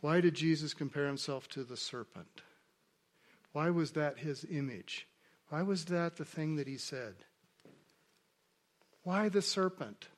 Why 0.00 0.20
did 0.20 0.34
Jesus 0.34 0.74
compare 0.74 1.06
himself 1.06 1.48
to 1.48 1.64
the 1.64 1.76
serpent? 1.76 2.42
Why 3.52 3.70
was 3.70 3.92
that 3.92 4.18
his 4.18 4.44
image? 4.50 5.06
Why 5.48 5.62
was 5.62 5.86
that 5.86 6.16
the 6.16 6.24
thing 6.24 6.56
that 6.56 6.68
he 6.68 6.76
said? 6.76 7.14
Why 9.02 9.28
the 9.28 9.42
serpent? 9.42 10.08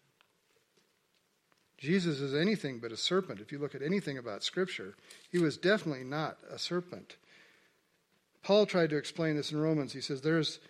Jesus 1.81 2.21
is 2.21 2.35
anything 2.35 2.79
but 2.79 2.93
a 2.93 2.97
serpent. 2.97 3.41
If 3.41 3.51
you 3.51 3.59
look 3.59 3.75
at 3.75 3.83
anything 3.83 4.19
about 4.19 4.45
Scripture, 4.45 4.95
he 5.33 5.39
was 5.39 5.57
definitely 5.57 6.05
not 6.05 6.37
a 6.51 6.59
serpent. 6.59 7.17
Paul 8.43 8.67
tried 8.67 8.91
to 8.91 8.99
explain 8.99 9.37
this 9.37 9.51
in 9.51 9.61
Romans. 9.61 9.95
He 9.95 10.03
says, 10.03 10.21
There's 10.21 10.61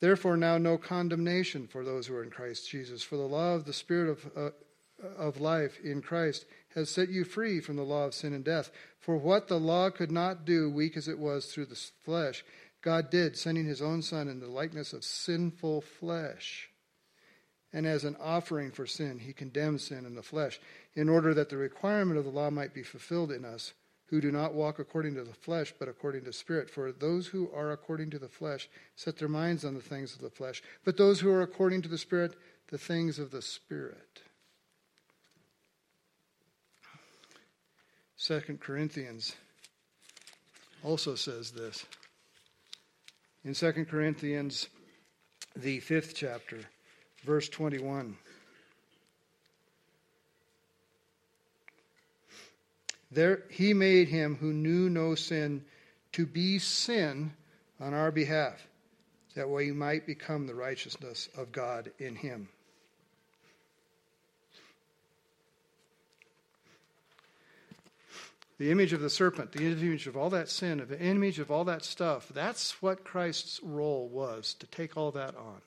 therefore 0.00 0.36
now 0.36 0.58
no 0.58 0.76
condemnation 0.78 1.68
for 1.68 1.84
those 1.84 2.08
who 2.08 2.16
are 2.16 2.24
in 2.24 2.30
Christ 2.30 2.68
Jesus, 2.68 3.04
for 3.04 3.16
the 3.16 3.22
law 3.22 3.54
of 3.54 3.66
the 3.66 3.72
Spirit 3.72 4.10
of, 4.10 4.30
uh, 4.36 4.50
of 5.16 5.40
life 5.40 5.78
in 5.84 6.02
Christ 6.02 6.44
has 6.74 6.90
set 6.90 7.08
you 7.08 7.22
free 7.24 7.60
from 7.60 7.76
the 7.76 7.82
law 7.82 8.06
of 8.06 8.14
sin 8.14 8.32
and 8.32 8.44
death. 8.44 8.72
For 8.98 9.16
what 9.16 9.46
the 9.46 9.60
law 9.60 9.90
could 9.90 10.10
not 10.10 10.44
do, 10.44 10.68
weak 10.68 10.96
as 10.96 11.06
it 11.06 11.18
was 11.18 11.46
through 11.46 11.66
the 11.66 11.80
flesh, 12.04 12.44
God 12.82 13.10
did, 13.10 13.36
sending 13.36 13.66
his 13.66 13.80
own 13.80 14.02
Son 14.02 14.26
in 14.26 14.40
the 14.40 14.48
likeness 14.48 14.92
of 14.92 15.04
sinful 15.04 15.82
flesh. 15.82 16.71
And 17.72 17.86
as 17.86 18.04
an 18.04 18.16
offering 18.20 18.70
for 18.70 18.86
sin, 18.86 19.18
he 19.18 19.32
condemned 19.32 19.80
sin 19.80 20.04
in 20.04 20.14
the 20.14 20.22
flesh, 20.22 20.60
in 20.94 21.08
order 21.08 21.32
that 21.34 21.48
the 21.48 21.56
requirement 21.56 22.18
of 22.18 22.24
the 22.24 22.30
law 22.30 22.50
might 22.50 22.74
be 22.74 22.82
fulfilled 22.82 23.32
in 23.32 23.44
us, 23.44 23.72
who 24.06 24.20
do 24.20 24.30
not 24.30 24.52
walk 24.52 24.78
according 24.78 25.14
to 25.14 25.24
the 25.24 25.32
flesh, 25.32 25.72
but 25.78 25.88
according 25.88 26.24
to 26.24 26.32
spirit. 26.34 26.68
For 26.68 26.92
those 26.92 27.28
who 27.28 27.50
are 27.54 27.72
according 27.72 28.10
to 28.10 28.18
the 28.18 28.28
flesh 28.28 28.68
set 28.94 29.16
their 29.16 29.28
minds 29.28 29.64
on 29.64 29.72
the 29.72 29.80
things 29.80 30.14
of 30.14 30.20
the 30.20 30.28
flesh, 30.28 30.62
but 30.84 30.98
those 30.98 31.20
who 31.20 31.30
are 31.30 31.40
according 31.40 31.80
to 31.82 31.88
the 31.88 31.96
spirit, 31.96 32.36
the 32.68 32.76
things 32.76 33.18
of 33.18 33.30
the 33.30 33.40
spirit. 33.40 34.20
2 38.18 38.58
Corinthians 38.60 39.34
also 40.84 41.14
says 41.14 41.50
this. 41.52 41.86
In 43.44 43.54
2 43.54 43.86
Corinthians, 43.86 44.68
the 45.56 45.80
fifth 45.80 46.14
chapter, 46.14 46.58
verse 47.24 47.48
21. 47.48 48.16
There 53.10 53.42
he 53.50 53.74
made 53.74 54.08
him 54.08 54.36
who 54.36 54.52
knew 54.52 54.88
no 54.88 55.14
sin 55.14 55.64
to 56.12 56.26
be 56.26 56.58
sin 56.58 57.32
on 57.80 57.94
our 57.94 58.10
behalf, 58.10 58.66
that 59.34 59.48
we 59.48 59.72
might 59.72 60.06
become 60.06 60.46
the 60.46 60.54
righteousness 60.54 61.28
of 61.36 61.52
God 61.52 61.90
in 61.98 62.16
him. 62.16 62.48
the 68.62 68.70
image 68.70 68.92
of 68.92 69.00
the 69.00 69.10
serpent, 69.10 69.50
the 69.50 69.66
image 69.66 70.06
of 70.06 70.16
all 70.16 70.30
that 70.30 70.48
sin, 70.48 70.86
the 70.88 71.00
image 71.00 71.40
of 71.40 71.50
all 71.50 71.64
that 71.64 71.84
stuff. 71.84 72.28
That's 72.32 72.80
what 72.80 73.02
Christ's 73.02 73.60
role 73.60 74.06
was 74.06 74.54
to 74.60 74.68
take 74.68 74.96
all 74.96 75.10
that 75.10 75.34
on. 75.36 75.60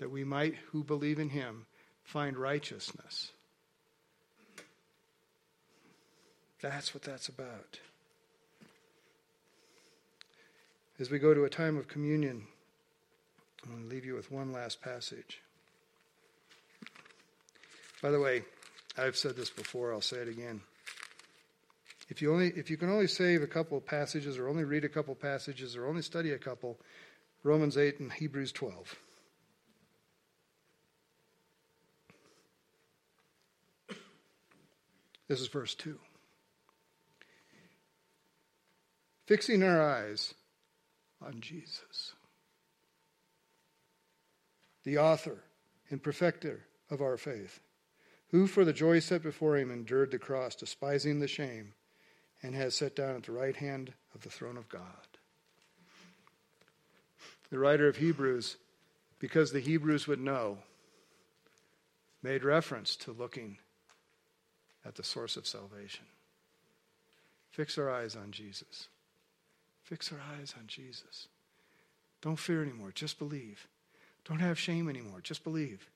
That 0.00 0.10
we 0.10 0.24
might, 0.24 0.56
who 0.72 0.82
believe 0.82 1.18
in 1.18 1.28
him, 1.28 1.66
find 2.02 2.36
righteousness. 2.36 3.32
That's 6.62 6.94
what 6.94 7.02
that's 7.02 7.28
about. 7.28 7.78
As 10.98 11.10
we 11.10 11.18
go 11.18 11.34
to 11.34 11.44
a 11.44 11.50
time 11.50 11.76
of 11.76 11.86
communion, 11.86 12.46
I'm 13.62 13.72
going 13.72 13.82
to 13.84 13.88
leave 13.88 14.06
you 14.06 14.14
with 14.14 14.32
one 14.32 14.52
last 14.52 14.80
passage. 14.80 15.40
By 18.02 18.10
the 18.10 18.20
way, 18.20 18.44
I've 18.96 19.16
said 19.16 19.36
this 19.36 19.50
before, 19.50 19.92
I'll 19.92 20.00
say 20.00 20.18
it 20.18 20.28
again. 20.28 20.62
If 22.08 22.22
you, 22.22 22.32
only, 22.32 22.48
if 22.56 22.70
you 22.70 22.78
can 22.78 22.90
only 22.90 23.06
save 23.06 23.42
a 23.42 23.46
couple 23.46 23.76
of 23.76 23.84
passages, 23.84 24.38
or 24.38 24.48
only 24.48 24.64
read 24.64 24.84
a 24.84 24.88
couple 24.88 25.14
passages, 25.14 25.76
or 25.76 25.86
only 25.86 26.02
study 26.02 26.32
a 26.32 26.38
couple, 26.38 26.78
Romans 27.44 27.76
8 27.76 28.00
and 28.00 28.12
Hebrews 28.12 28.52
12. 28.52 28.96
This 35.30 35.40
is 35.40 35.46
verse 35.46 35.76
2. 35.76 35.96
Fixing 39.26 39.62
our 39.62 39.80
eyes 39.80 40.34
on 41.24 41.40
Jesus, 41.40 42.14
the 44.82 44.98
author 44.98 45.44
and 45.88 46.02
perfecter 46.02 46.64
of 46.90 47.00
our 47.00 47.16
faith, 47.16 47.60
who 48.32 48.48
for 48.48 48.64
the 48.64 48.72
joy 48.72 48.98
set 48.98 49.22
before 49.22 49.56
him 49.56 49.70
endured 49.70 50.10
the 50.10 50.18
cross, 50.18 50.56
despising 50.56 51.20
the 51.20 51.28
shame 51.28 51.74
and 52.42 52.56
has 52.56 52.74
sat 52.74 52.96
down 52.96 53.14
at 53.14 53.22
the 53.22 53.30
right 53.30 53.54
hand 53.54 53.92
of 54.16 54.22
the 54.22 54.30
throne 54.30 54.56
of 54.56 54.68
God. 54.68 54.82
The 57.52 57.58
writer 57.60 57.86
of 57.86 57.98
Hebrews, 57.98 58.56
because 59.20 59.52
the 59.52 59.60
Hebrews 59.60 60.08
would 60.08 60.20
know, 60.20 60.58
made 62.20 62.42
reference 62.42 62.96
to 62.96 63.12
looking 63.12 63.58
at 64.84 64.94
the 64.94 65.02
source 65.02 65.36
of 65.36 65.46
salvation. 65.46 66.04
Fix 67.50 67.78
our 67.78 67.90
eyes 67.90 68.16
on 68.16 68.30
Jesus. 68.30 68.88
Fix 69.82 70.12
our 70.12 70.20
eyes 70.38 70.54
on 70.58 70.66
Jesus. 70.66 71.28
Don't 72.22 72.38
fear 72.38 72.62
anymore, 72.62 72.92
just 72.94 73.18
believe. 73.18 73.66
Don't 74.24 74.40
have 74.40 74.58
shame 74.58 74.88
anymore, 74.88 75.20
just 75.22 75.42
believe. 75.42 75.88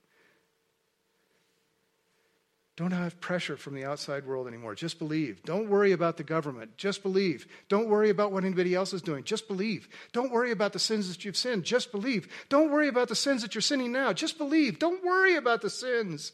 Don't 2.77 2.90
have 2.90 3.20
pressure 3.20 3.57
from 3.57 3.75
the 3.75 3.85
outside 3.85 4.27
world 4.27 4.49
anymore. 4.49 4.75
Just 4.75 4.99
believe. 4.99 5.44
Don't 5.44 5.68
worry 5.68 5.92
about 5.92 6.16
the 6.16 6.25
government. 6.25 6.77
Just 6.77 7.05
believe. 7.05 7.47
Don't 7.68 7.88
worry 7.88 8.11
about 8.11 8.33
what 8.33 8.42
anybody 8.42 8.75
else 8.75 8.92
is 8.92 9.01
doing. 9.01 9.23
Just 9.23 9.47
believe. 9.47 9.88
Don't 10.12 10.33
worry 10.33 10.51
about 10.51 10.73
the 10.73 10.81
sins 10.81 11.09
that 11.09 11.25
you've 11.25 11.37
sinned. 11.37 11.62
Just 11.62 11.92
believe. 11.92 12.27
Don't 12.49 12.73
worry 12.73 12.88
about 12.88 13.07
the 13.07 13.14
sins 13.14 13.42
that 13.42 13.55
you're 13.55 13.62
sinning 13.62 13.92
now. 13.92 14.12
Just 14.12 14.38
believe. 14.38 14.81
Don't 14.81 15.05
worry 15.05 15.37
about 15.37 15.62
the 15.62 15.70
sins 15.70 16.33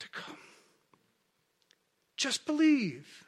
to 0.00 0.08
come. 0.08 0.36
Just 2.16 2.46
believe. 2.46 3.24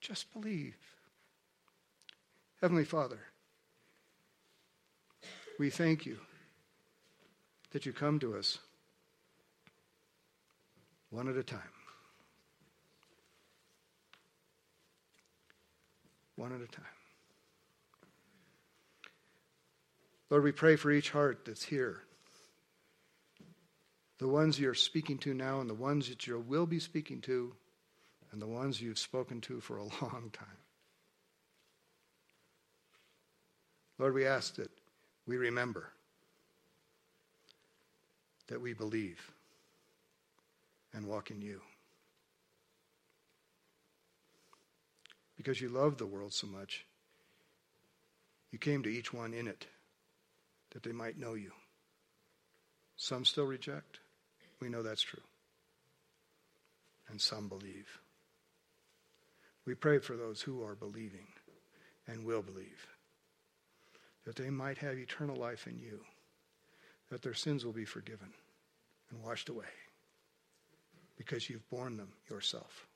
Just 0.00 0.32
believe. 0.32 0.76
Heavenly 2.60 2.84
Father, 2.84 3.18
we 5.58 5.70
thank 5.70 6.06
you 6.06 6.18
that 7.72 7.86
you 7.86 7.92
come 7.92 8.20
to 8.20 8.36
us 8.36 8.58
one 11.10 11.28
at 11.28 11.36
a 11.36 11.42
time. 11.42 11.60
One 16.36 16.52
at 16.54 16.60
a 16.60 16.66
time. 16.66 16.84
Lord, 20.30 20.44
we 20.44 20.52
pray 20.52 20.76
for 20.76 20.90
each 20.90 21.10
heart 21.10 21.44
that's 21.44 21.64
here. 21.64 22.02
The 24.22 24.28
ones 24.28 24.56
you're 24.56 24.72
speaking 24.72 25.18
to 25.18 25.34
now, 25.34 25.60
and 25.60 25.68
the 25.68 25.74
ones 25.74 26.08
that 26.08 26.28
you 26.28 26.38
will 26.38 26.64
be 26.64 26.78
speaking 26.78 27.20
to, 27.22 27.56
and 28.30 28.40
the 28.40 28.46
ones 28.46 28.80
you've 28.80 29.00
spoken 29.00 29.40
to 29.40 29.58
for 29.58 29.78
a 29.78 29.82
long 30.00 30.30
time. 30.32 30.46
Lord, 33.98 34.14
we 34.14 34.24
ask 34.24 34.54
that 34.54 34.70
we 35.26 35.38
remember 35.38 35.88
that 38.46 38.60
we 38.60 38.74
believe 38.74 39.32
and 40.94 41.08
walk 41.08 41.32
in 41.32 41.42
you. 41.42 41.60
Because 45.36 45.60
you 45.60 45.68
love 45.68 45.98
the 45.98 46.06
world 46.06 46.32
so 46.32 46.46
much, 46.46 46.86
you 48.52 48.60
came 48.60 48.84
to 48.84 48.88
each 48.88 49.12
one 49.12 49.34
in 49.34 49.48
it 49.48 49.66
that 50.70 50.84
they 50.84 50.92
might 50.92 51.18
know 51.18 51.34
you. 51.34 51.50
Some 52.94 53.24
still 53.24 53.46
reject. 53.46 53.98
We 54.62 54.68
know 54.68 54.84
that's 54.84 55.02
true. 55.02 55.22
And 57.08 57.20
some 57.20 57.48
believe. 57.48 57.98
We 59.66 59.74
pray 59.74 59.98
for 59.98 60.16
those 60.16 60.40
who 60.40 60.62
are 60.62 60.76
believing 60.76 61.26
and 62.06 62.24
will 62.24 62.42
believe 62.42 62.86
that 64.24 64.36
they 64.36 64.50
might 64.50 64.78
have 64.78 64.96
eternal 64.96 65.34
life 65.34 65.66
in 65.66 65.80
you, 65.80 65.98
that 67.10 67.22
their 67.22 67.34
sins 67.34 67.64
will 67.64 67.72
be 67.72 67.84
forgiven 67.84 68.28
and 69.10 69.20
washed 69.20 69.48
away 69.48 69.66
because 71.18 71.50
you've 71.50 71.68
borne 71.68 71.96
them 71.96 72.12
yourself. 72.30 72.86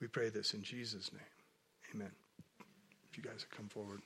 We 0.00 0.06
pray 0.06 0.30
this 0.30 0.54
in 0.54 0.62
Jesus' 0.62 1.12
name. 1.12 1.94
Amen. 1.94 2.12
If 3.10 3.18
you 3.18 3.22
guys 3.22 3.42
have 3.42 3.50
come 3.50 3.68
forward. 3.68 4.00